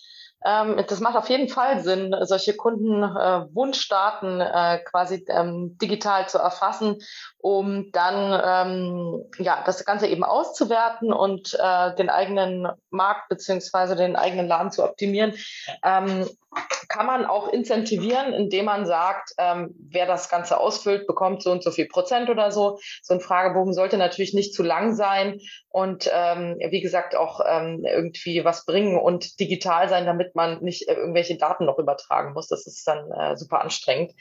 Ähm, 0.44 0.82
das 0.88 1.00
macht 1.00 1.16
auf 1.16 1.30
jeden 1.30 1.48
Fall 1.48 1.80
Sinn, 1.80 2.14
solche 2.22 2.54
Kundenwunschdaten 2.54 4.40
äh, 4.40 4.74
äh, 4.74 4.78
quasi 4.80 5.24
ähm, 5.28 5.78
digital 5.78 6.28
zu 6.28 6.38
erfassen, 6.38 6.98
um 7.38 7.90
dann 7.92 8.42
ähm, 8.44 9.24
ja 9.38 9.62
das 9.64 9.84
Ganze 9.84 10.06
eben 10.06 10.22
auszuwerten 10.22 11.12
und 11.12 11.54
äh, 11.58 11.94
den 11.96 12.10
eigenen 12.10 12.68
Markt 12.90 13.28
beziehungsweise 13.28 13.96
den 13.96 14.16
eigenen 14.16 14.46
Laden 14.46 14.70
zu 14.70 14.84
optimieren. 14.84 15.34
Kann 15.82 17.06
man 17.06 17.24
auch 17.24 17.48
incentivieren, 17.48 18.32
indem 18.32 18.66
man 18.66 18.86
sagt, 18.86 19.34
wer 19.36 20.06
das 20.06 20.28
Ganze 20.28 20.60
ausfüllt, 20.60 21.08
bekommt 21.08 21.42
so 21.42 21.50
und 21.50 21.64
so 21.64 21.72
viel 21.72 21.88
Prozent 21.88 22.30
oder 22.30 22.52
so. 22.52 22.78
So 23.02 23.14
ein 23.14 23.20
Fragebogen 23.20 23.74
sollte 23.74 23.96
natürlich 23.96 24.34
nicht 24.34 24.54
zu 24.54 24.62
lang 24.62 24.94
sein 24.94 25.40
und 25.74 26.08
ähm, 26.14 26.56
wie 26.70 26.80
gesagt 26.80 27.16
auch 27.16 27.40
ähm, 27.44 27.84
irgendwie 27.84 28.44
was 28.44 28.64
bringen 28.64 28.96
und 28.96 29.40
digital 29.40 29.88
sein, 29.88 30.06
damit 30.06 30.36
man 30.36 30.62
nicht 30.62 30.88
äh, 30.88 30.94
irgendwelche 30.94 31.36
Daten 31.36 31.64
noch 31.64 31.80
übertragen 31.80 32.32
muss. 32.32 32.46
Das 32.46 32.68
ist 32.68 32.86
dann 32.86 33.10
äh, 33.10 33.36
super 33.36 33.60
anstrengend. 33.60 34.12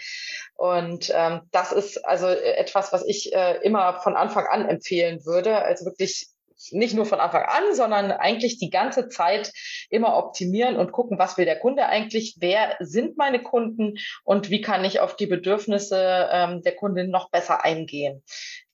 Und 0.55 1.11
ähm, 1.13 1.41
das 1.51 1.71
ist 1.71 2.03
also 2.07 2.25
etwas, 2.25 2.91
was 2.91 3.05
ich 3.05 3.35
äh, 3.35 3.57
immer 3.61 4.01
von 4.01 4.15
Anfang 4.15 4.47
an 4.47 4.67
empfehlen 4.67 5.27
würde. 5.27 5.61
Also 5.61 5.85
wirklich 5.85 6.32
nicht 6.71 6.95
nur 6.95 7.05
von 7.05 7.19
Anfang 7.19 7.43
an, 7.43 7.73
sondern 7.73 8.11
eigentlich 8.11 8.57
die 8.57 8.69
ganze 8.69 9.09
Zeit 9.09 9.51
immer 9.89 10.17
optimieren 10.17 10.77
und 10.77 10.91
gucken, 10.91 11.19
was 11.19 11.37
will 11.37 11.45
der 11.45 11.59
Kunde 11.59 11.85
eigentlich, 11.85 12.37
wer 12.39 12.75
sind 12.79 13.17
meine 13.17 13.41
Kunden 13.41 13.95
und 14.23 14.49
wie 14.49 14.61
kann 14.61 14.85
ich 14.85 14.99
auf 14.99 15.15
die 15.15 15.27
Bedürfnisse 15.27 16.29
ähm, 16.31 16.61
der 16.63 16.75
Kundin 16.75 17.09
noch 17.09 17.29
besser 17.29 17.63
eingehen. 17.63 18.23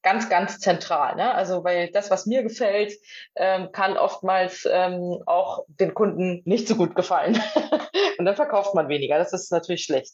Ganz, 0.01 0.29
ganz 0.29 0.59
zentral. 0.59 1.15
Ne? 1.17 1.33
Also, 1.33 1.65
weil 1.65 1.91
das, 1.91 2.09
was 2.09 2.25
mir 2.25 2.41
gefällt, 2.41 2.93
ähm, 3.35 3.71
kann 3.73 3.97
oftmals 3.97 4.65
ähm, 4.71 5.21
auch 5.25 5.65
den 5.67 5.93
Kunden 5.93 6.41
nicht 6.45 6.69
so 6.69 6.75
gut 6.75 6.95
gefallen. 6.95 7.41
und 8.17 8.23
dann 8.25 8.35
verkauft 8.35 8.73
man 8.75 8.87
weniger. 8.87 9.17
Das 9.17 9.33
ist 9.33 9.51
natürlich 9.51 9.83
schlecht. 9.83 10.13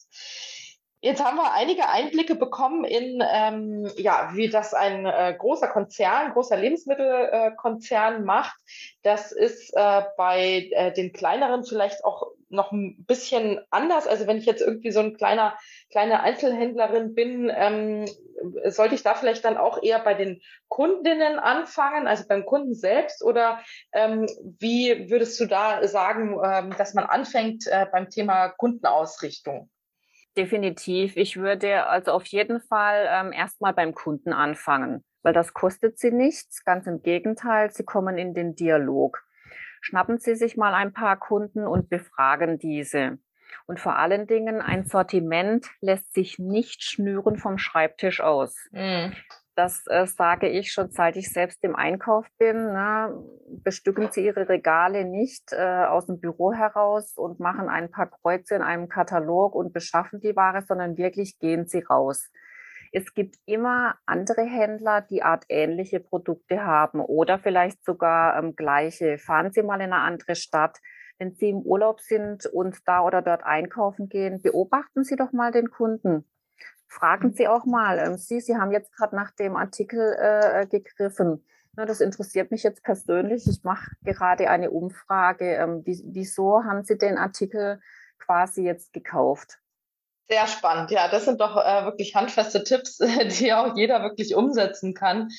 Jetzt 1.06 1.24
haben 1.24 1.38
wir 1.38 1.54
einige 1.54 1.88
Einblicke 1.88 2.34
bekommen 2.34 2.84
in, 2.84 3.24
ähm, 3.24 3.88
ja, 3.96 4.32
wie 4.34 4.50
das 4.50 4.74
ein 4.74 5.06
äh, 5.06 5.36
großer 5.38 5.68
Konzern, 5.68 6.34
großer 6.34 6.58
Lebensmittelkonzern 6.58 8.16
äh, 8.16 8.26
macht. 8.26 8.56
Das 9.04 9.32
ist 9.32 9.72
äh, 9.76 10.02
bei 10.18 10.68
äh, 10.72 10.92
den 10.94 11.14
kleineren 11.14 11.64
vielleicht 11.64 12.04
auch 12.04 12.32
noch 12.50 12.72
ein 12.72 13.06
bisschen 13.06 13.60
anders? 13.70 14.08
Also 14.08 14.26
wenn 14.26 14.40
ich 14.40 14.48
jetzt 14.48 14.64
irgendwie 14.64 14.90
so 14.90 15.00
ein 15.00 15.16
kleiner, 15.16 15.56
kleine 15.92 16.22
Einzelhändlerin 16.22 17.14
bin, 17.14 17.52
ähm, 17.56 18.06
sollte 18.66 18.96
ich 18.96 19.04
da 19.04 19.14
vielleicht 19.14 19.46
dann 19.46 19.58
auch 19.58 19.84
eher 19.84 20.00
bei 20.00 20.16
den 20.16 20.42
Kundinnen 20.70 21.38
anfangen, 21.38 22.08
also 22.08 22.24
beim 22.28 22.48
Kunden 22.48 22.74
selbst? 22.74 23.24
Oder 23.24 23.60
ähm, 23.94 24.26
wie 24.60 25.08
würdest 25.12 25.40
du 25.40 25.46
da 25.46 25.88
sagen, 25.88 26.36
ähm, 26.44 26.74
dass 26.80 26.96
man 26.96 27.06
anfängt 27.06 27.68
äh, 27.68 27.86
beim 27.92 28.10
Thema 28.10 28.50
Kundenausrichtung? 28.50 29.70
Definitiv. 30.38 31.16
Ich 31.16 31.38
würde 31.38 31.86
also 31.86 32.12
auf 32.12 32.26
jeden 32.26 32.60
Fall 32.60 33.08
ähm, 33.10 33.32
erstmal 33.32 33.74
beim 33.74 33.94
Kunden 33.94 34.34
anfangen, 34.34 35.04
weil 35.24 35.34
das 35.34 35.54
kostet 35.54 35.98
sie 35.98 36.12
nichts. 36.12 36.66
Ganz 36.66 36.88
im 36.88 37.02
Gegenteil, 37.02 37.72
sie 37.72 37.86
kommen 37.86 38.18
in 38.18 38.34
den 38.34 38.56
Dialog. 38.56 39.24
Schnappen 39.82 40.18
Sie 40.18 40.36
sich 40.36 40.58
mal 40.58 40.74
ein 40.74 40.94
paar 40.94 41.18
Kunden 41.18 41.68
und 41.68 41.90
befragen 41.90 42.58
diese. 42.58 43.20
Und 43.68 43.80
vor 43.80 43.98
allen 43.98 44.28
Dingen, 44.28 44.60
ein 44.62 44.86
Sortiment 44.86 45.68
lässt 45.80 46.14
sich 46.14 46.40
nicht 46.40 46.84
schnüren 46.84 47.38
vom 47.38 47.58
Schreibtisch 47.58 48.20
aus. 48.20 48.56
Mm. 48.72 49.12
Das 49.56 49.88
äh, 49.88 50.06
sage 50.06 50.50
ich 50.50 50.74
schon, 50.74 50.92
seit 50.92 51.16
ich 51.16 51.32
selbst 51.32 51.64
im 51.64 51.78
Einkauf 51.78 52.28
bin. 52.38 52.74
Ne? 52.74 53.18
Bestücken 53.64 54.10
Sie 54.12 54.26
Ihre 54.26 54.50
Regale 54.50 55.06
nicht 55.06 55.54
äh, 55.54 55.86
aus 55.86 56.08
dem 56.08 56.20
Büro 56.20 56.52
heraus 56.52 57.14
und 57.16 57.40
machen 57.40 57.70
ein 57.70 57.90
paar 57.90 58.08
Kreuze 58.08 58.56
in 58.56 58.62
einem 58.62 58.90
Katalog 58.90 59.56
und 59.56 59.72
beschaffen 59.72 60.20
die 60.20 60.36
Ware, 60.36 60.62
sondern 60.62 60.98
wirklich 60.98 61.40
gehen 61.40 61.68
Sie 61.68 61.80
raus. 61.80 62.30
Es 62.92 63.14
gibt 63.14 63.36
immer 63.46 63.96
andere 64.06 64.44
Händler, 64.44 65.02
die 65.02 65.24
artähnliche 65.24 66.02
Produkte 66.02 66.66
haben 66.66 67.00
oder 67.00 67.40
vielleicht 67.40 67.84
sogar 67.86 68.38
ähm, 68.38 68.56
gleiche. 68.56 69.18
Fahren 69.18 69.52
Sie 69.52 69.64
mal 69.64 69.82
in 69.82 69.94
eine 69.94 70.02
andere 70.02 70.36
Stadt. 70.36 70.80
Wenn 71.18 71.34
Sie 71.34 71.50
im 71.50 71.62
Urlaub 71.62 72.02
sind 72.02 72.46
und 72.46 72.78
da 72.86 73.02
oder 73.02 73.22
dort 73.22 73.44
einkaufen 73.44 74.10
gehen, 74.10 74.42
beobachten 74.42 75.06
Sie 75.06 75.16
doch 75.16 75.32
mal 75.32 75.54
den 75.54 75.70
Kunden. 75.70 76.26
Fragen 76.88 77.34
Sie 77.34 77.48
auch 77.48 77.66
mal. 77.66 78.00
Ähm, 78.00 78.18
Sie, 78.18 78.40
Sie 78.40 78.56
haben 78.56 78.72
jetzt 78.72 78.94
gerade 78.94 79.16
nach 79.16 79.32
dem 79.32 79.56
Artikel 79.56 80.16
äh, 80.20 80.68
gegriffen. 80.68 81.44
Na, 81.76 81.86
das 81.86 82.00
interessiert 82.00 82.52
mich 82.52 82.64
jetzt 82.64 82.84
persönlich. 82.84 83.48
Ich 83.48 83.64
mache 83.64 83.92
gerade 84.04 84.50
eine 84.50 84.72
Umfrage. 84.72 85.56
Ähm, 85.56 85.84
wieso 85.86 86.64
haben 86.64 86.84
Sie 86.84 86.98
den 86.98 87.18
Artikel 87.18 87.82
quasi 88.18 88.64
jetzt 88.64 88.94
gekauft? 88.94 89.60
Sehr 90.28 90.48
spannend. 90.48 90.90
Ja, 90.90 91.08
das 91.08 91.26
sind 91.26 91.40
doch 91.40 91.56
äh, 91.56 91.86
wirklich 91.86 92.16
handfeste 92.16 92.64
Tipps, 92.64 92.98
die 93.40 93.54
auch 93.54 93.76
jeder 93.78 94.02
wirklich 94.02 94.34
umsetzen 94.34 94.96
kann. 94.96 95.30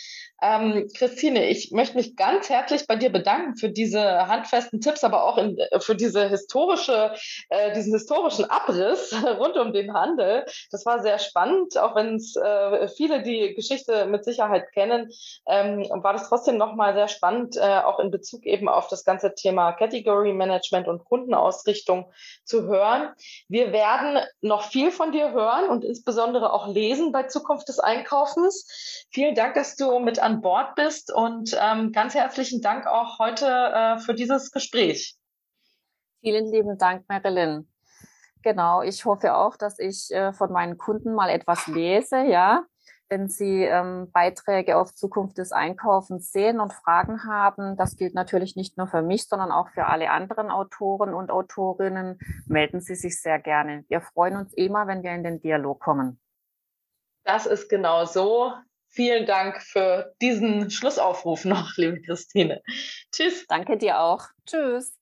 Ähm, 0.41 0.89
Christine, 0.97 1.49
ich 1.49 1.73
möchte 1.73 1.97
mich 1.97 2.15
ganz 2.15 2.51
herzlich 2.51 2.87
bei 2.87 2.95
dir 2.95 3.11
bedanken 3.11 3.57
für 3.57 3.71
diese 3.71 4.29
handfesten 4.29 4.81
Tipps, 4.81 5.03
aber 5.03 5.25
auch 5.25 5.39
in, 5.39 5.59
äh, 5.59 5.81
für 5.81 5.97
diese 5.97 6.29
historische, 6.29 7.15
äh, 7.49 7.73
diesen 7.73 7.95
historischen 7.95 8.45
Abriss 8.45 9.13
rund 9.39 9.57
um 9.57 9.73
den 9.73 9.93
Handel. 9.93 10.45
Das 10.71 10.87
war 10.87 11.01
sehr 11.01 11.19
spannend, 11.19 11.77
auch 11.79 11.97
wenn 11.97 12.17
es 12.17 12.37
äh, 12.37 12.87
viele 12.89 13.23
die 13.23 13.55
Geschichte 13.55 14.07
mit 14.07 14.25
Sicherheit 14.25 14.71
kennen, 14.73 15.11
ähm, 15.49 15.85
war 15.91 16.13
das 16.13 16.29
trotzdem 16.29 16.59
nochmal 16.59 16.95
sehr 16.95 17.09
spannend, 17.09 17.57
äh, 17.57 17.81
auch 17.81 17.99
in 17.99 18.13
Bezug 18.13 18.45
eben 18.45 18.69
auf 18.69 18.87
das 18.87 19.05
ganze 19.05 19.35
Thema 19.35 19.73
Category 19.73 20.33
Management 20.33 20.87
und 20.87 21.05
Kundenausrichtung 21.05 22.13
zu 22.45 22.69
hören. 22.69 23.09
Wir 23.49 23.73
werden 23.73 24.21
noch 24.43 24.63
viel 24.77 24.91
von 24.91 25.11
dir 25.11 25.33
hören 25.33 25.71
und 25.71 25.85
insbesondere 25.85 26.53
auch 26.53 26.69
lesen 26.69 27.11
bei 27.11 27.23
Zukunft 27.23 27.67
des 27.71 27.79
Einkaufens. 27.79 29.07
Vielen 29.11 29.35
Dank, 29.35 29.55
dass 29.55 29.75
du 29.75 30.01
mit 30.01 30.19
an 30.19 30.43
Bord 30.43 30.75
bist 30.75 31.11
und 31.11 31.57
ähm, 31.59 31.93
ganz 31.93 32.15
herzlichen 32.15 32.61
Dank 32.61 32.87
auch 32.87 33.19
heute 33.19 33.47
äh, 33.47 33.99
für 34.01 34.13
dieses 34.13 34.51
Gespräch. 34.51 35.17
Vielen 36.21 36.53
lieben 36.53 36.77
Dank, 36.77 37.07
Marilyn. 37.09 37.67
Genau, 38.43 38.83
ich 38.83 39.03
hoffe 39.07 39.35
auch, 39.35 39.57
dass 39.57 39.79
ich 39.79 40.11
äh, 40.11 40.35
von 40.35 40.53
meinen 40.53 40.77
Kunden 40.77 41.15
mal 41.15 41.31
etwas 41.31 41.67
lese, 41.69 42.19
ja 42.19 42.67
wenn 43.09 43.29
Sie 43.29 43.63
ähm, 43.65 44.11
Beiträge 44.13 44.77
auf 44.77 44.95
Zukunft 44.95 45.39
des 45.39 45.53
Einkaufens 45.53 46.33
sehen 46.33 46.61
und 46.61 46.73
Fragen 46.73 47.25
haben, 47.25 47.77
das 47.77 47.97
gilt 47.97 48.15
natürlich 48.15 48.57
nicht 48.57 48.77
nur 48.77 48.87
für 48.87 49.03
mich, 49.03 49.29
sondern 49.29 49.53
auch 49.53 49.69
für 49.71 49.87
alle 49.87 50.11
anderen 50.11 50.51
Autoren 50.51 51.15
und 51.15 51.31
Autorinnen, 51.31 52.19
melden 52.47 52.81
Sie 52.81 52.95
sich 52.95 53.21
sehr 53.21 53.39
gerne. 53.39 53.85
Wir 53.89 54.01
freuen 54.01 54.37
uns 54.37 54.53
immer, 54.55 54.87
wenn 54.87 55.03
wir 55.03 55.13
in 55.13 55.25
den 55.25 55.41
Dialog 55.41 55.81
kommen. 55.81 56.21
Das 57.25 57.47
ist 57.47 57.69
genau 57.69 58.05
so. 58.05 58.53
Vielen 58.89 59.27
Dank 59.27 59.61
für 59.61 60.15
diesen 60.23 60.71
Schlussaufruf 60.71 61.45
noch, 61.45 61.77
liebe 61.77 62.01
Christine. 62.01 62.63
Tschüss. 63.13 63.47
Danke 63.47 63.77
dir 63.77 64.01
auch. 64.01 64.25
Tschüss. 64.47 64.96